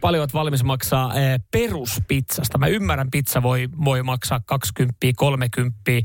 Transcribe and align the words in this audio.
Paljon 0.00 0.20
olet 0.20 0.34
valmis 0.34 0.64
maksaa 0.64 1.14
eh, 1.14 1.40
peruspizzasta. 1.50 2.58
Mä 2.58 2.66
ymmärrän, 2.66 3.10
pizza 3.10 3.42
voi, 3.42 3.68
voi 3.84 4.02
maksaa 4.02 4.40
20, 4.46 5.06
30, 5.16 5.90
eh, 5.90 6.04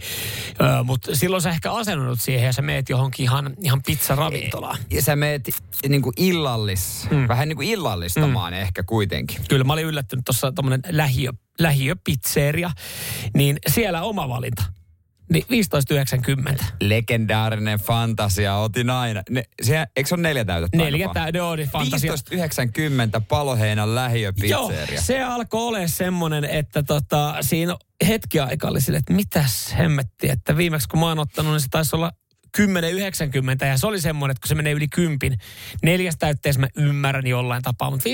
mutta 0.83 1.15
silloin 1.15 1.41
sä 1.41 1.49
ehkä 1.49 1.71
asennut 1.71 2.21
siihen 2.21 2.45
ja 2.45 2.53
sä 2.53 2.61
meet 2.61 2.89
johonkin 2.89 3.23
ihan, 3.23 3.53
ihan 3.63 3.81
pizzaravintolaan. 3.85 4.77
Ja 4.89 5.01
sä 5.01 5.15
meet 5.15 5.49
niin 5.89 6.01
kuin 6.01 6.13
illallis, 6.17 7.07
mm. 7.11 7.27
vähän 7.27 7.47
niin 7.47 7.55
kuin 7.55 7.69
illallistamaan 7.69 8.53
mm. 8.53 8.59
ehkä 8.59 8.83
kuitenkin. 8.83 9.37
Kyllä 9.49 9.63
mä 9.63 9.73
olin 9.73 9.85
yllättynyt 9.85 10.25
tuossa 10.25 10.51
tommonen 10.51 10.81
lähiö, 10.89 11.29
lähiöpizzeria, 11.59 12.71
niin 13.35 13.59
siellä 13.67 14.01
oma 14.01 14.29
valinta. 14.29 14.63
Niin 15.31 15.45
15,90. 16.53 16.63
Legendaarinen 16.81 17.79
fantasia, 17.79 18.55
otin 18.55 18.89
aina. 18.89 19.23
Ne, 19.29 19.43
se, 19.61 19.85
eikö 19.95 20.07
se 20.07 20.15
ole 20.15 20.21
neljä 20.21 20.45
täytettä? 20.45 20.77
Neljä 20.77 21.09
täytettä, 21.13 21.45
on 21.45 21.59
fantasia. 21.59 22.13
15,90 22.13 23.21
Paloheinän 23.29 23.95
lähiöpizzeria. 23.95 24.93
Joo, 24.93 25.01
se 25.01 25.23
alkoi 25.23 25.61
olla 25.61 25.87
semmoinen, 25.87 26.45
että 26.45 26.83
tota, 26.83 27.35
siinä 27.41 27.75
hetki 28.07 28.39
aika 28.39 28.67
oli 28.67 28.81
sille, 28.81 28.97
että 28.97 29.13
mitäs 29.13 29.75
hemmetti, 29.77 30.29
että 30.29 30.57
viimeksi 30.57 30.87
kun 30.87 30.99
mä 30.99 31.05
oon 31.05 31.19
ottanut, 31.19 31.51
niin 31.51 31.61
se 31.61 31.67
taisi 31.71 31.95
olla 31.95 32.11
10,90 32.57 33.67
ja 33.67 33.77
se 33.77 33.87
oli 33.87 34.01
semmoinen, 34.01 34.31
että 34.31 34.41
kun 34.41 34.47
se 34.47 34.55
menee 34.55 34.73
yli 34.73 34.87
kympin, 34.87 35.37
neljäs 35.83 36.15
täytteessä 36.19 36.61
mä 36.61 36.67
ymmärrän 36.77 37.27
jollain 37.27 37.63
tapaa, 37.63 37.91
mutta 37.91 38.09
15,90 38.09 38.13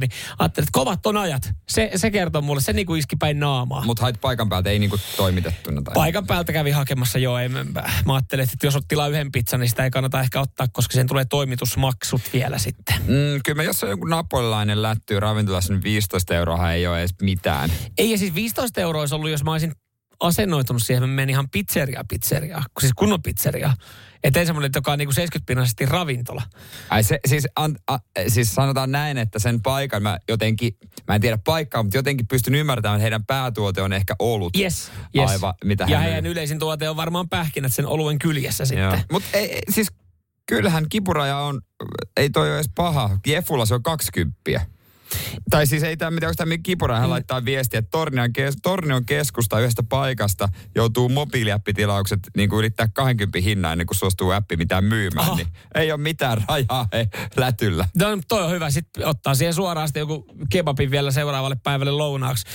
niin 0.00 0.10
ajattelin, 0.38 0.64
että 0.64 0.72
kovat 0.72 1.06
on 1.06 1.16
ajat. 1.16 1.52
Se, 1.68 1.90
se 1.96 2.10
kertoo 2.10 2.42
mulle, 2.42 2.60
se 2.60 2.72
niinku 2.72 2.94
iski 2.94 3.16
päin 3.16 3.40
naamaa. 3.40 3.84
Mutta 3.84 4.02
hait 4.02 4.20
paikan 4.20 4.48
päältä, 4.48 4.70
ei 4.70 4.78
niinku 4.78 4.98
toimitettuna. 5.16 5.82
Tai... 5.82 5.94
Paikan 5.94 6.26
päältä 6.26 6.52
kävi 6.52 6.70
hakemassa 6.70 7.18
jo. 7.18 7.38
Ei, 7.38 7.48
mä, 7.48 7.64
mä 8.06 8.14
ajattelin, 8.14 8.42
että 8.42 8.66
jos 8.66 8.78
tilaa 8.88 9.08
yhden 9.08 9.32
pizzan, 9.32 9.60
niin 9.60 9.70
sitä 9.70 9.84
ei 9.84 9.90
kannata 9.90 10.20
ehkä 10.20 10.40
ottaa, 10.40 10.66
koska 10.72 10.94
sen 10.94 11.06
tulee 11.06 11.24
toimitusmaksut 11.24 12.22
vielä 12.32 12.58
sitten. 12.58 12.96
Mm, 13.02 13.40
kyllä 13.44 13.56
mä, 13.56 13.62
jos 13.62 13.84
on 13.84 13.90
joku 13.90 14.06
napolilainen 14.06 14.82
lättyy 14.82 15.20
ravintolassa, 15.20 15.72
niin 15.72 15.82
15 15.82 16.34
euroa 16.34 16.72
ei 16.72 16.86
ole 16.86 16.98
edes 16.98 17.14
mitään. 17.22 17.70
Ei, 17.98 18.10
ja 18.10 18.18
siis 18.18 18.34
15 18.34 18.80
euroa 18.80 19.02
olisi 19.02 19.14
ollut, 19.14 19.30
jos 19.30 19.44
mä 19.44 19.52
olisin 19.52 19.72
asennoitunut 20.20 20.82
siihen, 20.82 21.02
että 21.04 21.14
menin 21.14 21.30
ihan 21.30 21.50
pizzeria 21.50 22.04
pizzeria, 22.08 22.62
siis 22.80 22.92
kunnon 22.96 23.22
pizzeria. 23.22 23.72
Että 24.24 24.40
ei 24.40 24.46
semmoinen, 24.46 24.70
joka 24.74 24.92
on 24.92 24.98
niinku 24.98 25.12
70 25.12 25.86
ravintola. 25.86 26.42
Ai 26.90 27.02
se, 27.02 27.20
siis, 27.26 27.48
an, 27.56 27.76
a, 27.86 27.98
siis 28.28 28.54
sanotaan 28.54 28.92
näin, 28.92 29.18
että 29.18 29.38
sen 29.38 29.62
paikan 29.62 30.02
mä 30.02 30.18
jotenkin, 30.28 30.76
mä 31.08 31.14
en 31.14 31.20
tiedä 31.20 31.38
paikkaa, 31.44 31.82
mutta 31.82 31.98
jotenkin 31.98 32.26
pystyn 32.26 32.54
ymmärtämään, 32.54 32.96
että 32.96 33.02
heidän 33.02 33.26
päätuote 33.26 33.82
on 33.82 33.92
ehkä 33.92 34.14
ollut. 34.18 34.56
Yes, 34.56 34.90
yes. 35.16 35.30
Aivan, 35.30 35.54
mitä 35.64 35.86
ja 35.88 35.96
hän 35.96 36.06
heidän 36.06 36.26
yleisin 36.26 36.58
tuote 36.58 36.88
on 36.88 36.96
varmaan 36.96 37.28
pähkinät 37.28 37.72
sen 37.72 37.86
oluen 37.86 38.18
kyljessä 38.18 38.64
sitten. 38.64 39.02
Mutta 39.12 39.28
siis 39.70 39.88
kyllähän 40.46 40.88
kipuraja 40.88 41.38
on, 41.38 41.60
ei 42.16 42.30
toi 42.30 42.48
ole 42.48 42.54
edes 42.54 42.70
paha. 42.74 43.18
Jefulla 43.26 43.66
se 43.66 43.74
on 43.74 43.82
20. 43.82 44.40
Tai 45.50 45.66
siis 45.66 45.82
ei 45.82 45.96
tämä, 45.96 46.14
onko 46.22 46.34
tämä 46.36 46.58
kipura, 46.58 46.94
hän 46.94 47.04
mm. 47.04 47.10
laittaa 47.10 47.44
viestiä, 47.44 47.78
että 47.78 47.90
Tornion, 47.90 48.32
kes, 48.32 48.56
Tornion 48.62 49.04
keskusta 49.04 49.60
yhdestä 49.60 49.82
paikasta 49.82 50.48
joutuu 50.74 51.08
mobiiliappitilaukset 51.08 52.20
niin 52.36 52.48
kuin 52.48 52.60
ylittää 52.60 52.88
20 52.94 53.38
hinnan 53.38 53.72
ennen 53.72 53.86
kuin 53.86 53.96
suostuu 53.96 54.30
appi 54.30 54.56
mitään 54.56 54.84
myymään. 54.84 55.26
Aha. 55.26 55.36
Niin 55.36 55.48
ei 55.74 55.92
ole 55.92 56.00
mitään 56.00 56.44
rajaa 56.48 56.88
ei, 56.92 57.06
lätyllä. 57.36 57.88
No, 57.96 58.06
toi 58.28 58.44
on 58.44 58.50
hyvä. 58.50 58.70
Sitten 58.70 59.06
ottaa 59.06 59.34
siihen 59.34 59.54
suoraan 59.54 59.88
sitten 59.88 60.00
joku 60.00 60.26
kebabin 60.50 60.90
vielä 60.90 61.10
seuraavalle 61.10 61.56
päivälle 61.62 61.92
lounaaksi. 61.92 62.46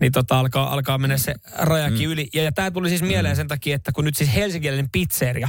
Niin 0.00 0.12
tota 0.12 0.38
alkaa, 0.38 0.72
alkaa 0.72 0.98
mennä 0.98 1.18
se 1.18 1.34
rajakin 1.58 2.08
mm. 2.08 2.12
yli. 2.12 2.28
Ja, 2.34 2.42
ja 2.42 2.52
tämä 2.52 2.70
tuli 2.70 2.88
siis 2.88 3.02
mieleen 3.02 3.34
mm. 3.34 3.36
sen 3.36 3.48
takia, 3.48 3.74
että 3.74 3.92
kun 3.92 4.04
nyt 4.04 4.16
siis 4.16 4.34
helsinkiläinen 4.34 4.90
pizzeria 4.92 5.48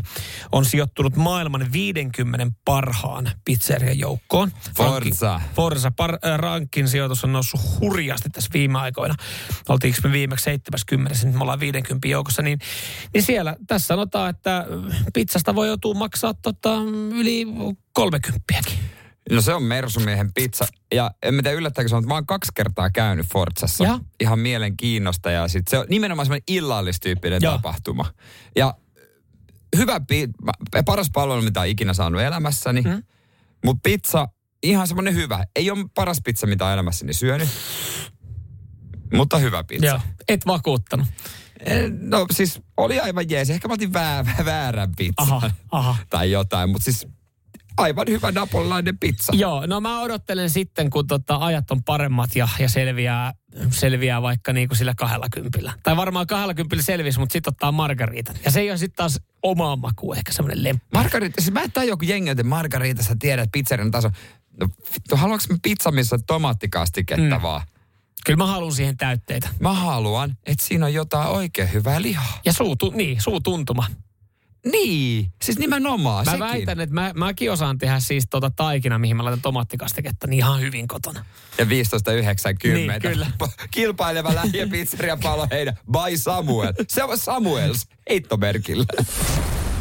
on 0.52 0.66
sijoittunut 0.66 1.16
maailman 1.16 1.72
50 1.72 2.48
parhaan 2.66 3.32
pizzerian 3.46 4.00
joukkoon. 4.00 4.52
Forza. 4.78 5.42
Forza. 5.56 5.92
Par, 5.92 6.14
äh, 6.14 6.40
rankin 6.50 6.88
sijoitus 6.88 7.24
on 7.24 7.34
noussut 7.34 7.62
hurjasti 7.80 8.30
tässä 8.30 8.50
viime 8.54 8.80
aikoina. 8.80 9.16
Oltiinko 9.70 10.00
me 10.04 10.12
viimeksi 10.12 10.44
70, 10.44 11.16
nyt 11.26 11.36
me 11.36 11.42
ollaan 11.42 11.60
50 11.60 12.08
joukossa, 12.08 12.42
niin, 12.42 12.60
niin 13.14 13.24
siellä 13.24 13.56
tässä 13.68 13.88
sanotaan, 13.88 14.30
että 14.30 14.66
pizzasta 15.14 15.56
voi 15.56 15.68
joutua 15.68 15.94
maksaa 15.94 16.34
tota, 16.34 16.76
yli 17.14 17.48
30 17.94 18.40
No 19.32 19.42
se 19.42 19.54
on 19.54 19.64
Mersumiehen 19.64 20.34
pizza. 20.34 20.66
Ja 20.94 21.12
en 21.24 21.34
mä 21.34 21.42
tiedä 21.42 21.58
yllättääkö 21.58 21.90
sanoa, 21.90 22.00
että 22.00 22.08
mä 22.08 22.14
oon 22.14 22.26
kaksi 22.26 22.52
kertaa 22.56 22.90
käynyt 22.90 23.26
Forzassa. 23.28 23.84
Ja? 23.84 24.00
Ihan 24.20 24.40
mielenkiinnosta 24.40 25.32
ja 25.32 25.48
sit 25.48 25.68
se 25.68 25.78
on 25.78 25.86
nimenomaan 25.90 26.26
semmoinen 26.26 26.44
illallistyyppinen 26.48 27.40
Joo. 27.42 27.54
tapahtuma. 27.54 28.06
Ja 28.56 28.74
hyvä, 29.78 30.00
pi- 30.08 30.30
paras 30.86 31.10
palvelu, 31.14 31.42
mitä 31.42 31.60
olen 31.60 31.72
ikinä 31.72 31.94
saanut 31.94 32.22
elämässäni. 32.22 32.82
Mm. 32.82 32.90
Mm. 32.90 33.04
Mutta 33.66 33.82
pizza, 33.84 34.28
ihan 34.64 34.88
semmoinen 34.88 35.16
hyvä. 35.16 35.46
Ei 35.56 35.72
ole 35.72 35.86
paras 35.96 36.22
pizza, 36.24 36.48
mitä 36.48 36.66
olen 36.66 36.74
elämässäni 36.74 37.14
syönyt. 37.14 37.50
Mutta 39.14 39.38
hyvä 39.38 39.64
pizza. 39.64 39.86
Joo, 39.86 40.00
et 40.28 40.46
vakuuttanut. 40.48 41.08
Eh, 41.60 41.90
No 41.90 42.26
siis 42.32 42.62
oli 42.78 43.00
aivan 43.00 43.30
jees. 43.30 43.50
Ehkä 43.50 43.68
mä 43.68 43.74
otin 43.74 43.94
vää, 43.94 44.26
väärän 44.46 44.96
pizzan. 44.96 45.28
Aha, 45.34 45.52
aha. 45.72 45.96
tai 46.10 46.32
jotain, 46.32 46.70
mutta 46.70 46.86
siis 46.86 47.08
aivan 47.78 48.08
hyvä 48.10 48.32
napolilainen 48.32 48.98
pizza. 48.98 49.34
Joo, 49.36 49.66
no 49.66 49.82
mä 49.82 50.02
odottelen 50.02 50.50
sitten, 50.50 50.90
kun 50.90 51.08
tota 51.08 51.36
ajat 51.36 51.72
on 51.72 51.84
paremmat 51.84 52.36
ja, 52.36 52.48
ja 52.60 52.70
selviää, 52.70 53.34
selviää 53.72 54.22
vaikka 54.22 54.54
niinku 54.54 54.76
sillä 54.76 54.94
kahdella 54.98 55.28
kympillä. 55.32 55.74
Tai 55.84 55.98
varmaan 55.98 56.28
kahdella 56.28 56.54
kympillä 56.54 56.84
selvisi, 56.84 57.20
mutta 57.20 57.34
sitten 57.34 57.52
ottaa 57.52 57.72
margariitan. 57.72 58.36
Ja 58.46 58.52
se 58.52 58.60
ei 58.60 58.70
ole 58.70 58.78
sitten 58.78 58.96
taas 58.96 59.20
omaa 59.44 59.76
makuun 59.76 60.18
ehkä 60.18 60.32
semmoinen 60.34 60.64
lemppi. 60.64 60.88
Margarita, 60.94 61.42
siis 61.42 61.54
mä 61.54 61.62
en 61.62 61.72
tajua, 61.72 61.98
kun 61.98 62.08
jengi 62.08 62.30
että 62.30 62.44
Margarita, 62.44 63.04
sä 63.04 63.16
tiedät 63.20 63.50
pizzerian 63.52 63.92
taso. 63.92 64.10
No, 64.60 64.68
haluanko 65.14 65.46
mä 65.50 65.58
pizza, 65.62 65.92
missä 65.92 66.16
on 66.16 66.24
tomaattikastiketta 66.24 67.36
mm. 67.36 67.42
vaan? 67.42 67.62
Kyllä 68.26 68.38
mä 68.38 68.46
haluan 68.46 68.72
siihen 68.72 68.98
täytteitä. 68.98 69.50
Mä 69.60 69.74
haluan, 69.74 70.38
että 70.46 70.66
siinä 70.66 70.86
on 70.86 70.94
jotain 70.94 71.28
oikein 71.28 71.74
hyvää 71.74 72.02
lihaa. 72.02 72.40
Ja 72.46 72.54
suu, 72.54 72.76
tu, 72.76 72.92
niin, 72.96 73.22
suutuntuma. 73.22 73.88
Niin, 74.72 75.32
siis 75.42 75.60
nimenomaan 75.60 76.26
Mä 76.26 76.32
sekin. 76.32 76.48
väitän, 76.48 76.80
että 76.80 76.94
mä, 76.96 77.12
mäkin 77.16 77.52
osaan 77.52 77.78
tehdä 77.78 78.00
siis 78.00 78.28
tota 78.30 78.52
taikina, 78.56 79.00
mihin 79.00 79.18
mä 79.18 79.24
laitan 79.24 79.42
tomaattikastiketta, 79.42 80.28
niin 80.28 80.38
ihan 80.38 80.62
hyvin 80.62 80.88
kotona. 80.88 81.26
Ja 81.58 81.66
15,90. 81.66 81.70
Niin, 82.74 82.92
kyllä. 83.02 83.28
Kilpaileva 83.72 84.36
lähiö 84.36 84.68
pizzeria 84.68 85.18
palo 85.18 85.48
heidän. 85.52 85.78
By 85.92 86.18
Samuel. 86.18 86.74
Se 86.88 87.04
on 87.04 87.18
Samuels. 87.18 87.88
Heittomerkillä. 88.10 88.86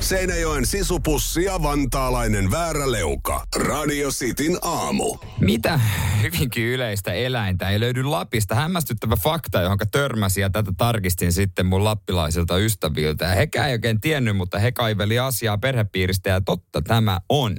Seinäjoen 0.00 0.66
sisupussi 0.66 1.44
ja 1.44 1.62
vantaalainen 1.62 2.50
vääräleuka. 2.50 3.44
Radio 3.56 4.10
Cityn 4.10 4.58
aamu. 4.62 5.18
Mitä 5.40 5.80
hyvinkin 6.22 6.64
yleistä 6.64 7.12
eläintä 7.12 7.70
ei 7.70 7.80
löydy 7.80 8.02
Lapista? 8.02 8.54
Hämmästyttävä 8.54 9.16
fakta, 9.16 9.60
johon 9.60 9.78
törmäsin 9.92 10.40
ja 10.40 10.50
tätä 10.50 10.72
tarkistin 10.76 11.32
sitten 11.32 11.66
mun 11.66 11.84
lappilaisilta 11.84 12.58
ystäviltä. 12.58 13.24
Ja 13.24 13.34
hekään 13.34 13.68
ei 13.68 13.72
oikein 13.72 14.00
tiennyt, 14.00 14.36
mutta 14.36 14.58
he 14.58 14.72
kaiveli 14.72 15.18
asiaa 15.18 15.58
perhepiiristä 15.58 16.30
ja 16.30 16.40
totta 16.40 16.82
tämä 16.82 17.20
on. 17.28 17.56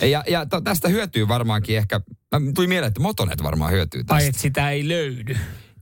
Ja, 0.00 0.24
ja 0.28 0.46
to, 0.46 0.60
tästä 0.60 0.88
hyötyy 0.88 1.28
varmaankin 1.28 1.76
ehkä, 1.76 2.00
mä 2.32 2.40
tuli 2.54 2.66
mieleen, 2.66 2.88
että 2.88 3.00
Motonet 3.00 3.42
varmaan 3.42 3.72
hyötyy 3.72 4.04
tästä. 4.04 4.14
Ai, 4.14 4.26
että 4.26 4.40
sitä 4.40 4.70
ei 4.70 4.88
löydy. 4.88 5.36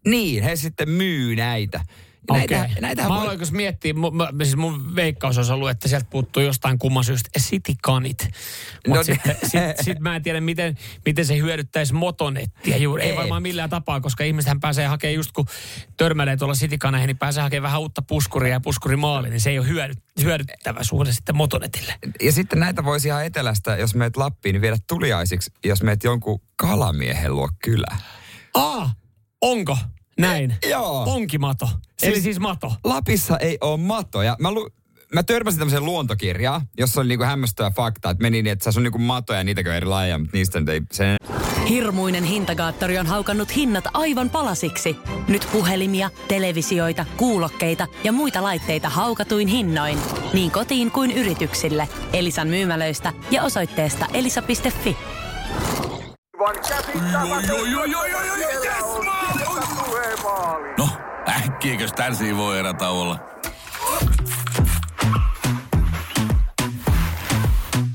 Niin, 0.07 0.43
he 0.43 0.57
sitten 0.57 0.89
myy 0.89 1.37
näitä. 1.37 1.81
Ja 2.29 2.35
Okei. 2.35 2.59
Näitä, 2.59 2.81
näitä 2.81 3.03
Mä 3.03 3.09
voi... 3.09 3.19
aloin 3.19 3.41
jos 3.41 3.53
miettiä, 3.53 3.95
mu, 3.95 4.11
mä, 4.11 4.29
siis 4.43 4.57
mun 4.57 4.97
veikkaus 4.97 5.37
olisi 5.39 5.53
ollut, 5.53 5.71
että 5.71 5.89
sieltä 5.89 6.07
puuttuu 6.11 6.43
jostain 6.43 6.79
kumman 6.79 7.05
syystä 7.05 7.31
sitikanit. 7.37 8.29
Mutta 8.87 8.99
No 8.99 9.03
sitten 9.03 9.37
sit, 9.43 9.61
sit 9.81 9.99
mä 9.99 10.17
en 10.17 10.23
tiedä, 10.23 10.41
miten, 10.41 10.79
miten 11.07 11.27
se 11.27 11.37
hyödyttäisi 11.37 11.95
motonettia 11.95 12.77
juuri. 12.77 13.03
Ei, 13.03 13.11
Ei. 13.11 13.17
varmaan 13.17 13.43
millään 13.43 13.71
tapaa, 13.71 14.01
koska 14.01 14.25
ihmisethän 14.25 14.61
pääsee 14.61 14.87
hakemaan 14.87 15.15
just 15.15 15.33
kun 15.33 15.47
törmäilee 15.97 16.37
tuolla 16.37 16.55
sitikaneihin, 16.55 17.07
niin 17.07 17.19
pääsee 17.19 17.43
hakemaan 17.43 17.63
vähän 17.63 17.81
uutta 17.81 18.03
puskuria 18.03 18.53
ja 18.53 18.61
puskurimaali, 18.61 19.31
niin 19.31 19.41
se 19.41 19.51
ei 19.51 19.59
ole 19.59 19.69
hyödy, 19.69 19.95
hyödyttävä 20.23 20.85
suhde 20.85 21.13
sitten 21.13 21.37
motonetille. 21.37 21.95
Ja 22.23 22.33
sitten 22.33 22.61
näitä 22.61 22.85
voisi 22.85 23.09
ihan 23.09 23.27
etelästä, 23.27 23.77
jos 23.77 23.95
meet 23.95 24.17
Lappiin, 24.17 24.53
niin 24.53 24.63
viedä 24.63 24.77
tuliaisiksi, 24.89 25.53
jos 25.65 25.83
meet 25.83 26.05
jonkun 26.05 26.41
kalamiehen 26.57 27.37
luo 27.37 27.49
kylään. 27.65 27.99
Aa, 28.55 28.93
onko? 29.41 29.79
Näin. 30.19 30.55
Joo. 30.71 31.05
Onkin 31.07 31.41
mato. 31.41 31.69
Eli 32.03 32.21
siis 32.21 32.41
mato. 32.41 32.73
Lapissa 32.85 33.39
ei 33.39 33.59
ole 33.61 33.81
matoja. 33.81 34.37
Mä, 34.39 34.51
lu, 34.51 34.71
mä 35.15 35.23
törmäsin 35.23 35.59
tämmöiseen 35.59 35.85
luontokirjaan, 35.85 36.63
jossa 36.79 37.01
oli 37.01 37.09
niinku 37.09 37.25
hämmästyttävä 37.25 37.71
fakta, 37.71 38.11
että 38.11 38.23
meni 38.23 38.43
niin, 38.43 38.53
että 38.53 38.73
se 38.73 38.79
on 38.79 38.83
niinku 38.83 38.99
matoja 38.99 39.41
ja 39.41 39.45
niitäkö 39.45 39.75
eri 39.75 39.87
lajeja, 39.87 40.19
mutta 40.19 40.37
niistä 40.37 40.61
nyt 40.61 40.69
ei 40.69 40.81
sen 40.93 41.17
Hirmuinen 41.69 42.25
hintakaattori 42.25 42.99
on 42.99 43.07
haukannut 43.07 43.57
hinnat 43.57 43.85
aivan 43.95 44.31
palasiksi. 44.31 44.97
Nyt 45.29 45.49
puhelimia, 45.53 46.11
televisioita, 46.29 47.07
kuulokkeita 47.17 47.87
ja 48.05 48.13
muita 48.13 48.43
laitteita 48.43 48.89
haukatuin 48.89 49.49
hinnoin. 49.49 49.99
Niin 50.35 50.51
kotiin 50.51 50.91
kuin 50.91 51.11
yrityksille. 51.11 51.89
Elisan 52.13 52.49
myymälöistä 52.49 53.13
ja 53.31 53.43
osoitteesta 53.43 54.07
elisa.fi. 54.15 54.97
Oi, 56.41 56.55
No, 60.79 60.89
äkkiäkös 61.29 61.93
tän 61.93 62.17
voi 62.37 62.59
erätä 62.59 62.89
olla? 62.89 63.19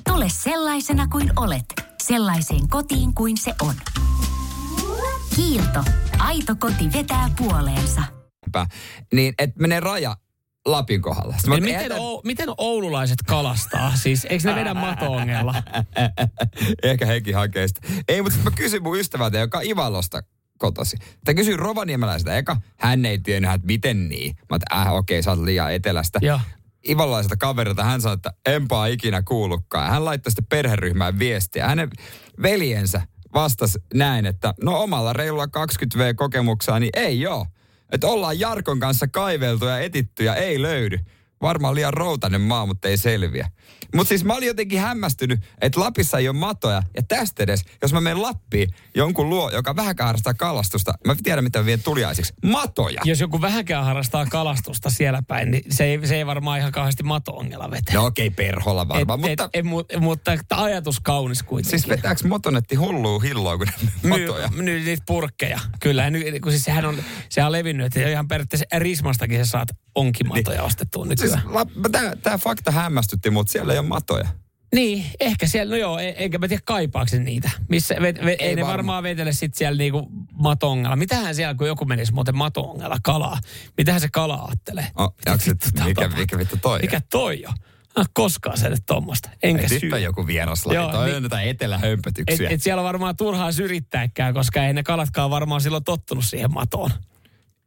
Tule 0.07 0.25
sellaisena 0.30 1.07
kuin 1.07 1.31
olet, 1.36 1.66
sellaiseen 2.04 2.69
kotiin 2.69 3.13
kuin 3.16 3.38
se 3.38 3.54
on. 3.62 3.74
Kiilto. 5.36 5.84
Aito 6.19 6.56
koti 6.60 6.94
vetää 6.94 7.30
puoleensa. 7.38 8.01
Niin, 9.13 9.34
että 9.39 9.60
menee 9.60 9.80
raja 9.80 10.16
Lapin 10.66 11.01
kohdalla. 11.01 11.36
Mä- 11.48 11.54
Eli 11.56 11.62
miten, 11.62 11.81
eihän 11.81 12.00
o, 12.00 12.22
miten 12.24 12.50
oululaiset 12.57 13.18
kalastaa? 13.28 13.95
Siis 13.95 14.25
eikö 14.30 14.50
ne 14.50 14.56
vedä 14.56 14.74
mato-ongella? 14.74 15.54
Ehkä 16.84 17.06
hekin 17.06 17.36
hakee 17.36 17.68
sitä. 17.68 17.81
Ei, 18.07 18.22
mutta 18.22 18.38
mä 18.44 18.51
kysyin 18.51 18.84
mun 18.84 18.98
ystävältä, 19.00 19.38
joka 19.38 19.57
on 19.57 19.63
Ivalosta 19.66 20.22
kotosi. 20.57 20.98
Tai 21.25 21.36
kysyin 21.36 21.59
Rovaniemeläiseltä 21.59 22.38
eka. 22.38 22.57
Hän 22.77 23.06
ei 23.06 23.19
tiennyt, 23.19 23.51
että 23.51 23.68
miten 23.68 24.09
niin. 24.09 24.36
Mä 24.50 24.56
että 24.56 24.75
äh, 24.75 24.94
okei, 24.94 25.24
sä 25.24 25.31
oot 25.31 25.39
liian 25.39 25.74
etelästä. 25.74 26.19
Joo. 26.21 26.39
Ivalaiselta 26.89 27.38
kaverilta 27.38 27.83
hän 27.83 28.01
sanoi, 28.01 28.15
että 28.15 28.33
enpaa 28.45 28.88
ikinä 28.88 29.21
kuullutkaan. 29.24 29.86
Ja 29.86 29.92
Hän 29.92 30.06
laittoi 30.06 30.31
sitten 30.31 30.45
perheryhmään 30.50 31.19
viestiä. 31.19 31.68
Hänen 31.68 31.89
veljensä 32.42 33.01
vastasi 33.33 33.80
näin, 33.94 34.25
että 34.25 34.54
no 34.63 34.81
omalla 34.81 35.13
reilulla 35.13 35.45
20V-kokemuksella 35.45 36.80
niin 36.80 36.89
ei 36.94 37.21
joo. 37.21 37.45
Että 37.92 38.07
ollaan 38.07 38.39
Jarkon 38.39 38.80
kanssa 38.80 39.07
kaiveltu 39.07 39.65
ja 39.65 39.80
etitty 39.80 40.24
ja 40.24 40.36
ei 40.36 40.62
löydy. 40.62 41.00
Varmaan 41.42 41.75
liian 41.75 41.94
routainen 41.94 42.42
maa, 42.42 42.66
mutta 42.66 42.88
ei 42.88 42.98
selviä. 42.98 43.50
Mutta 43.95 44.10
siis 44.10 44.25
mä 44.25 44.34
olin 44.34 44.48
jotenkin 44.48 44.80
hämmästynyt, 44.80 45.39
että 45.62 45.80
Lapissa 45.80 46.18
ei 46.18 46.30
ole 46.30 46.38
matoja. 46.38 46.81
Ja 46.95 47.04
tästä 47.04 47.44
edes, 47.44 47.62
jos 47.81 47.94
mä 47.94 48.01
menen 48.01 48.22
Lappiin 48.22 48.69
jonkun 48.95 49.30
luo, 49.30 49.50
joka 49.50 49.75
vähän 49.75 49.95
harrastaa 50.00 50.34
kalastusta, 50.34 50.94
mä 51.07 51.16
tiedän 51.24 51.44
mitä 51.44 51.60
mä 51.60 51.66
vien 51.66 51.84
tuliaisiksi. 51.84 52.34
Matoja. 52.45 53.01
Jos 53.04 53.19
joku 53.19 53.42
vähänkään 53.42 53.86
harrastaa 53.86 54.25
kalastusta 54.25 54.89
siellä 54.89 55.22
päin, 55.28 55.51
niin 55.51 55.63
se 55.69 55.84
ei, 55.84 56.07
se 56.07 56.16
ei 56.16 56.25
varmaan 56.25 56.60
ihan 56.60 56.72
kauheasti 56.72 57.04
mato-ongella 57.04 57.72
vetä. 57.72 57.94
No 57.94 58.06
okei, 58.06 58.28
okay, 58.28 58.36
perholla 58.36 58.88
varmaan, 58.88 59.19
et, 59.19 59.30
mutta... 59.30 59.50
et, 59.54 59.66
et, 59.66 59.66
mu- 59.66 60.00
mutta 60.00 60.38
ajatus 60.51 61.00
kaunis 61.00 61.44
kuitenkin. 61.44 61.80
Siis 61.80 61.89
vetääks 61.89 62.24
motonetti 62.24 62.75
hullua 62.75 63.19
hilloa, 63.19 63.57
kun 63.57 63.68
ne 64.04 64.10
matoja? 64.10 64.50
myy 64.56 64.80
niitä 64.80 65.04
purkkeja. 65.07 65.60
Kyllä, 65.80 66.10
ny- 66.10 66.39
kun 66.39 66.51
siis 66.51 66.63
sehän 66.63 66.86
on, 66.86 66.98
sehän 67.30 67.48
on 67.48 67.51
levinnyt, 67.51 67.86
että 67.86 68.10
ihan 68.10 68.28
periaatteessa 68.28 68.66
Rismastakin 68.78 69.45
sä 69.45 69.51
saat 69.51 69.69
onkimatoja 69.95 70.63
ostettua 70.63 71.06
Siis 71.29 71.44
tämä, 72.24 72.38
fakta 72.38 72.71
hämmästytti, 72.71 73.29
mutta 73.29 73.51
siellä 73.51 73.74
ei 73.74 73.79
ole 73.79 73.88
matoja. 73.88 74.27
Niin, 74.75 75.06
ehkä 75.19 75.47
siellä, 75.47 75.71
no 75.71 75.77
joo, 75.77 76.00
e- 76.00 76.09
eikä 76.09 76.38
mä 76.38 76.47
tiedä 76.47 76.62
kaipaako 76.65 77.18
niitä. 77.19 77.51
Missä, 77.69 77.95
ve, 78.01 78.13
ve, 78.25 78.31
ei, 78.31 78.38
Ei 78.39 78.56
ne 78.56 78.62
varma. 78.62 78.71
varmaan 78.74 79.03
vetele 79.03 79.33
sit 79.33 79.56
siellä 79.56 79.77
niinku 79.77 80.07
matongalla. 80.33 80.95
Mitähän 80.95 81.35
siellä, 81.35 81.53
kun 81.56 81.68
joku 81.68 81.85
menisi 81.85 82.13
muuten 82.13 82.38
matongalla 82.38 82.97
kalaa, 83.03 83.39
mitähän 83.77 84.01
se 84.01 84.07
kala 84.12 84.35
ajattelee? 84.35 84.88
Oh, 84.95 85.13
Mitä 85.18 85.31
jaksit, 85.31 85.57
mikä, 85.74 85.94
tapahtuu? 85.94 86.18
mikä 86.19 86.38
vittu 86.38 86.57
toi? 86.62 86.79
Mikä 86.81 87.01
toi 87.12 87.44
on? 87.47 87.53
Mä 87.97 88.01
en 88.01 88.06
koskaan 88.13 88.57
se 88.57 88.71
tommosta. 88.85 89.29
Enkä 89.44 89.62
Ei, 89.62 89.69
syy. 89.69 89.79
nyt 89.81 89.94
on 89.94 90.01
joku 90.03 90.27
vieraslaji. 90.27 90.75
Joo, 90.75 90.91
Toi 90.91 91.06
niin- 91.06 91.18
on 91.18 91.24
jotain 91.24 91.44
Et, 91.50 91.56
etelähömpötyksiä. 91.56 92.50
et 92.50 92.63
siellä 92.63 92.81
on 92.81 92.85
varmaan 92.85 93.15
turhaa 93.18 93.51
syrjittääkään, 93.51 94.33
koska 94.33 94.63
ei 94.68 94.74
ne 94.74 94.83
kalatkaan 94.83 95.29
varmaan 95.29 95.62
silloin 95.62 95.83
tottunut 95.83 96.25
siihen 96.25 96.53
matoon. 96.53 96.89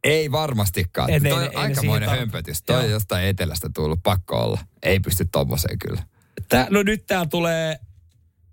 Ei 0.03 0.31
varmastikaan. 0.31 1.09
Et 1.09 1.25
ei 1.25 1.31
toi 1.31 1.39
ne- 1.41 1.47
on 1.47 1.51
ei 1.51 1.57
ne 1.57 1.61
aikamoinen 1.61 2.09
hömpötys. 2.09 2.63
Toi 2.63 2.83
on 2.83 2.89
jostain 2.89 3.27
etelästä 3.27 3.69
tullut, 3.75 3.99
pakko 4.03 4.43
olla. 4.43 4.59
Ei 4.83 4.99
pysty 4.99 5.25
tommoseen 5.31 5.79
kyllä. 5.79 6.03
Tää, 6.49 6.67
no 6.69 6.83
nyt 6.83 7.05
täällä 7.07 7.25
tulee, 7.25 7.79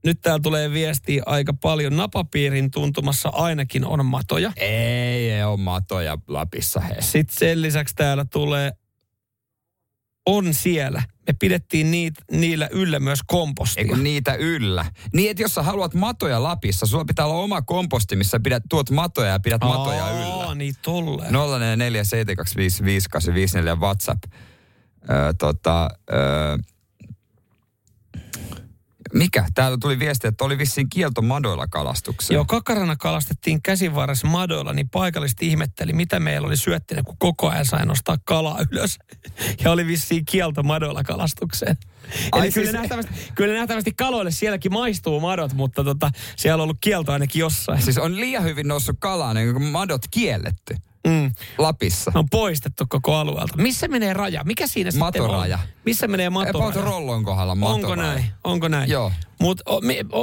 nyt 0.04 0.20
täällä 0.20 0.42
tulee 0.42 0.70
viestiä 0.70 1.22
aika 1.26 1.52
paljon. 1.54 1.96
Napapiirin 1.96 2.70
tuntumassa 2.70 3.28
ainakin 3.28 3.84
on 3.84 4.06
matoja. 4.06 4.52
Ei, 4.56 5.30
ei 5.30 5.44
ole 5.44 5.56
matoja 5.56 6.18
Lapissa 6.28 6.80
he. 6.80 6.96
Sitten 7.00 7.36
sen 7.38 7.62
lisäksi 7.62 7.94
täällä 7.94 8.24
tulee, 8.24 8.72
on 10.28 10.54
siellä. 10.54 11.02
Me 11.26 11.32
pidettiin 11.40 11.90
niitä, 11.90 12.22
niillä 12.30 12.68
yllä 12.72 13.00
myös 13.00 13.20
kompostia. 13.26 13.82
Eikö 13.82 13.96
niitä 13.96 14.34
yllä? 14.34 14.84
Niin, 15.12 15.30
että 15.30 15.42
jos 15.42 15.54
sä 15.54 15.62
haluat 15.62 15.94
matoja 15.94 16.42
Lapissa, 16.42 16.86
sulla 16.86 17.04
pitää 17.04 17.26
olla 17.26 17.42
oma 17.42 17.62
komposti, 17.62 18.16
missä 18.16 18.40
pidät, 18.40 18.62
tuot 18.70 18.90
matoja 18.90 19.30
ja 19.30 19.40
pidät 19.40 19.64
matoja 19.64 20.04
Aa, 20.04 20.10
yllä. 20.12 20.54
niin 20.54 20.74
tolleen. 20.82 21.34
0447255854 21.34 21.36
WhatsApp. 23.80 24.22
Öö, 25.10 25.32
tota, 25.38 25.90
öö, 26.12 26.56
mikä? 29.14 29.44
Täällä 29.54 29.78
tuli 29.80 29.98
viesti, 29.98 30.26
että 30.26 30.44
oli 30.44 30.58
vissiin 30.58 30.88
kielto 30.88 31.22
madoilla 31.22 31.66
kalastukseen. 31.66 32.34
Joo, 32.34 32.44
kakarana 32.44 32.96
kalastettiin 32.96 33.62
käsivarressa 33.62 34.26
madoilla, 34.26 34.72
niin 34.72 34.88
paikalliset 34.88 35.42
ihmetteli, 35.42 35.92
mitä 35.92 36.20
meillä 36.20 36.46
oli 36.46 36.56
syöttinä, 36.56 37.02
kun 37.02 37.16
koko 37.18 37.48
ajan 37.48 37.64
sai 37.66 37.86
nostaa 37.86 38.16
kalaa 38.24 38.58
ylös. 38.72 38.98
Ja 39.64 39.70
oli 39.70 39.86
vissiin 39.86 40.24
kielto 40.24 40.62
madoilla 40.62 41.04
kalastukseen. 41.04 41.76
Ai 42.32 42.40
Eli 42.40 42.52
kyllä, 42.52 42.66
siis- 42.66 42.72
nähtävästi, 42.72 43.12
kyllä 43.34 43.54
nähtävästi 43.54 43.92
kaloille 43.92 44.30
sielläkin 44.30 44.72
maistuu 44.72 45.20
madot, 45.20 45.52
mutta 45.52 45.84
tota, 45.84 46.10
siellä 46.36 46.54
on 46.54 46.64
ollut 46.64 46.78
kielto 46.80 47.12
ainakin 47.12 47.40
jossain. 47.40 47.82
Siis 47.82 47.98
on 47.98 48.16
liian 48.20 48.44
hyvin 48.44 48.68
noussut 48.68 48.96
kalaa, 48.98 49.34
niin 49.34 49.52
kuin 49.52 49.64
madot 49.64 50.02
kielletty 50.10 50.76
Mm. 51.06 51.30
Lapissa. 51.58 52.12
On 52.14 52.28
poistettu 52.30 52.84
koko 52.88 53.14
alueelta. 53.16 53.56
Missä 53.56 53.88
menee 53.88 54.14
raja? 54.14 54.44
Mikä 54.44 54.66
siinä 54.66 54.90
Matoraja. 54.98 55.56
sitten 55.56 55.72
on? 55.76 55.82
Missä 55.84 56.08
menee 56.08 56.30
matoraja? 56.30 56.82
rollon 56.84 57.24
kohdalla 57.24 57.52
Onko 57.52 57.68
matoraja. 57.68 58.12
näin? 58.12 58.24
Onko 58.44 58.68
näin? 58.68 58.90
Joo. 58.90 59.12
Mutta 59.40 59.64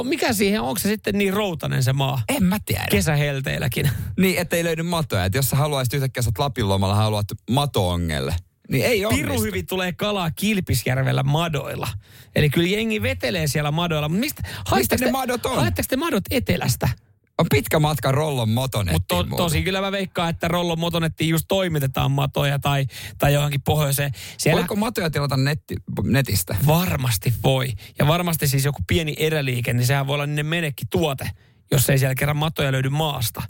mikä 0.04 0.32
siihen, 0.32 0.60
onko 0.60 0.78
se 0.78 0.88
sitten 0.88 1.18
niin 1.18 1.32
routanen 1.32 1.82
se 1.82 1.92
maa? 1.92 2.22
En 2.28 2.44
mä 2.44 2.58
tiedä. 2.66 2.84
Kesähelteilläkin. 2.90 3.90
Niin, 4.20 4.38
ettei 4.38 4.64
löydy 4.64 4.82
matoja. 4.82 5.24
Että 5.24 5.38
jos 5.38 5.50
sä 5.50 5.56
haluaisit 5.56 5.94
yhtäkkiä 5.94 6.22
sä 6.22 6.30
Lapin 6.38 6.68
lomalla, 6.68 6.94
haluat 6.94 7.26
matoongelle. 7.50 8.36
Niin 8.70 8.84
ei 8.86 9.04
ole. 9.04 9.14
Piru 9.14 9.42
hyvin 9.42 9.66
tulee 9.66 9.92
kalaa 9.92 10.30
Kilpisjärvellä 10.30 11.22
madoilla. 11.22 11.88
Eli 12.34 12.50
kyllä 12.50 12.68
jengi 12.68 13.02
vetelee 13.02 13.46
siellä 13.46 13.70
madoilla. 13.70 14.08
Mutta 14.08 14.20
mistä, 14.20 14.42
haistatteko 14.66 15.08
ne 15.08 15.12
madot 15.12 15.46
on? 15.46 15.56
Haetteko 15.56 15.86
te 15.88 15.96
madot 15.96 16.24
etelästä? 16.30 16.88
On 17.38 17.46
pitkä 17.50 17.78
matka 17.78 18.12
rollon 18.12 18.48
motonettiin. 18.48 18.94
Mutta 18.94 19.14
to, 19.14 19.22
muuten. 19.22 19.36
tosi 19.36 19.62
kyllä 19.62 19.80
mä 19.80 19.92
veikkaan, 19.92 20.30
että 20.30 20.48
Rollon 20.48 20.78
motonettiin 20.78 21.30
just 21.30 21.44
toimitetaan 21.48 22.10
matoja 22.10 22.58
tai, 22.58 22.86
tai 23.18 23.34
johonkin 23.34 23.62
pohjoiseen. 23.62 24.10
Siellä 24.38 24.60
Voiko 24.60 24.76
matoja 24.76 25.10
tilata 25.10 25.36
netti, 25.36 25.76
netistä? 26.02 26.56
varmasti 26.66 27.34
voi. 27.42 27.72
Ja 27.98 28.06
varmasti 28.06 28.48
siis 28.48 28.64
joku 28.64 28.82
pieni 28.86 29.14
eräliike, 29.18 29.72
niin 29.72 29.86
sehän 29.86 30.06
voi 30.06 30.14
olla 30.14 30.26
niiden 30.26 30.46
menekki 30.46 30.84
tuote, 30.90 31.30
jos 31.70 31.90
ei 31.90 31.98
siellä 31.98 32.14
kerran 32.14 32.36
matoja 32.36 32.72
löydy 32.72 32.88
maasta. 32.88 33.42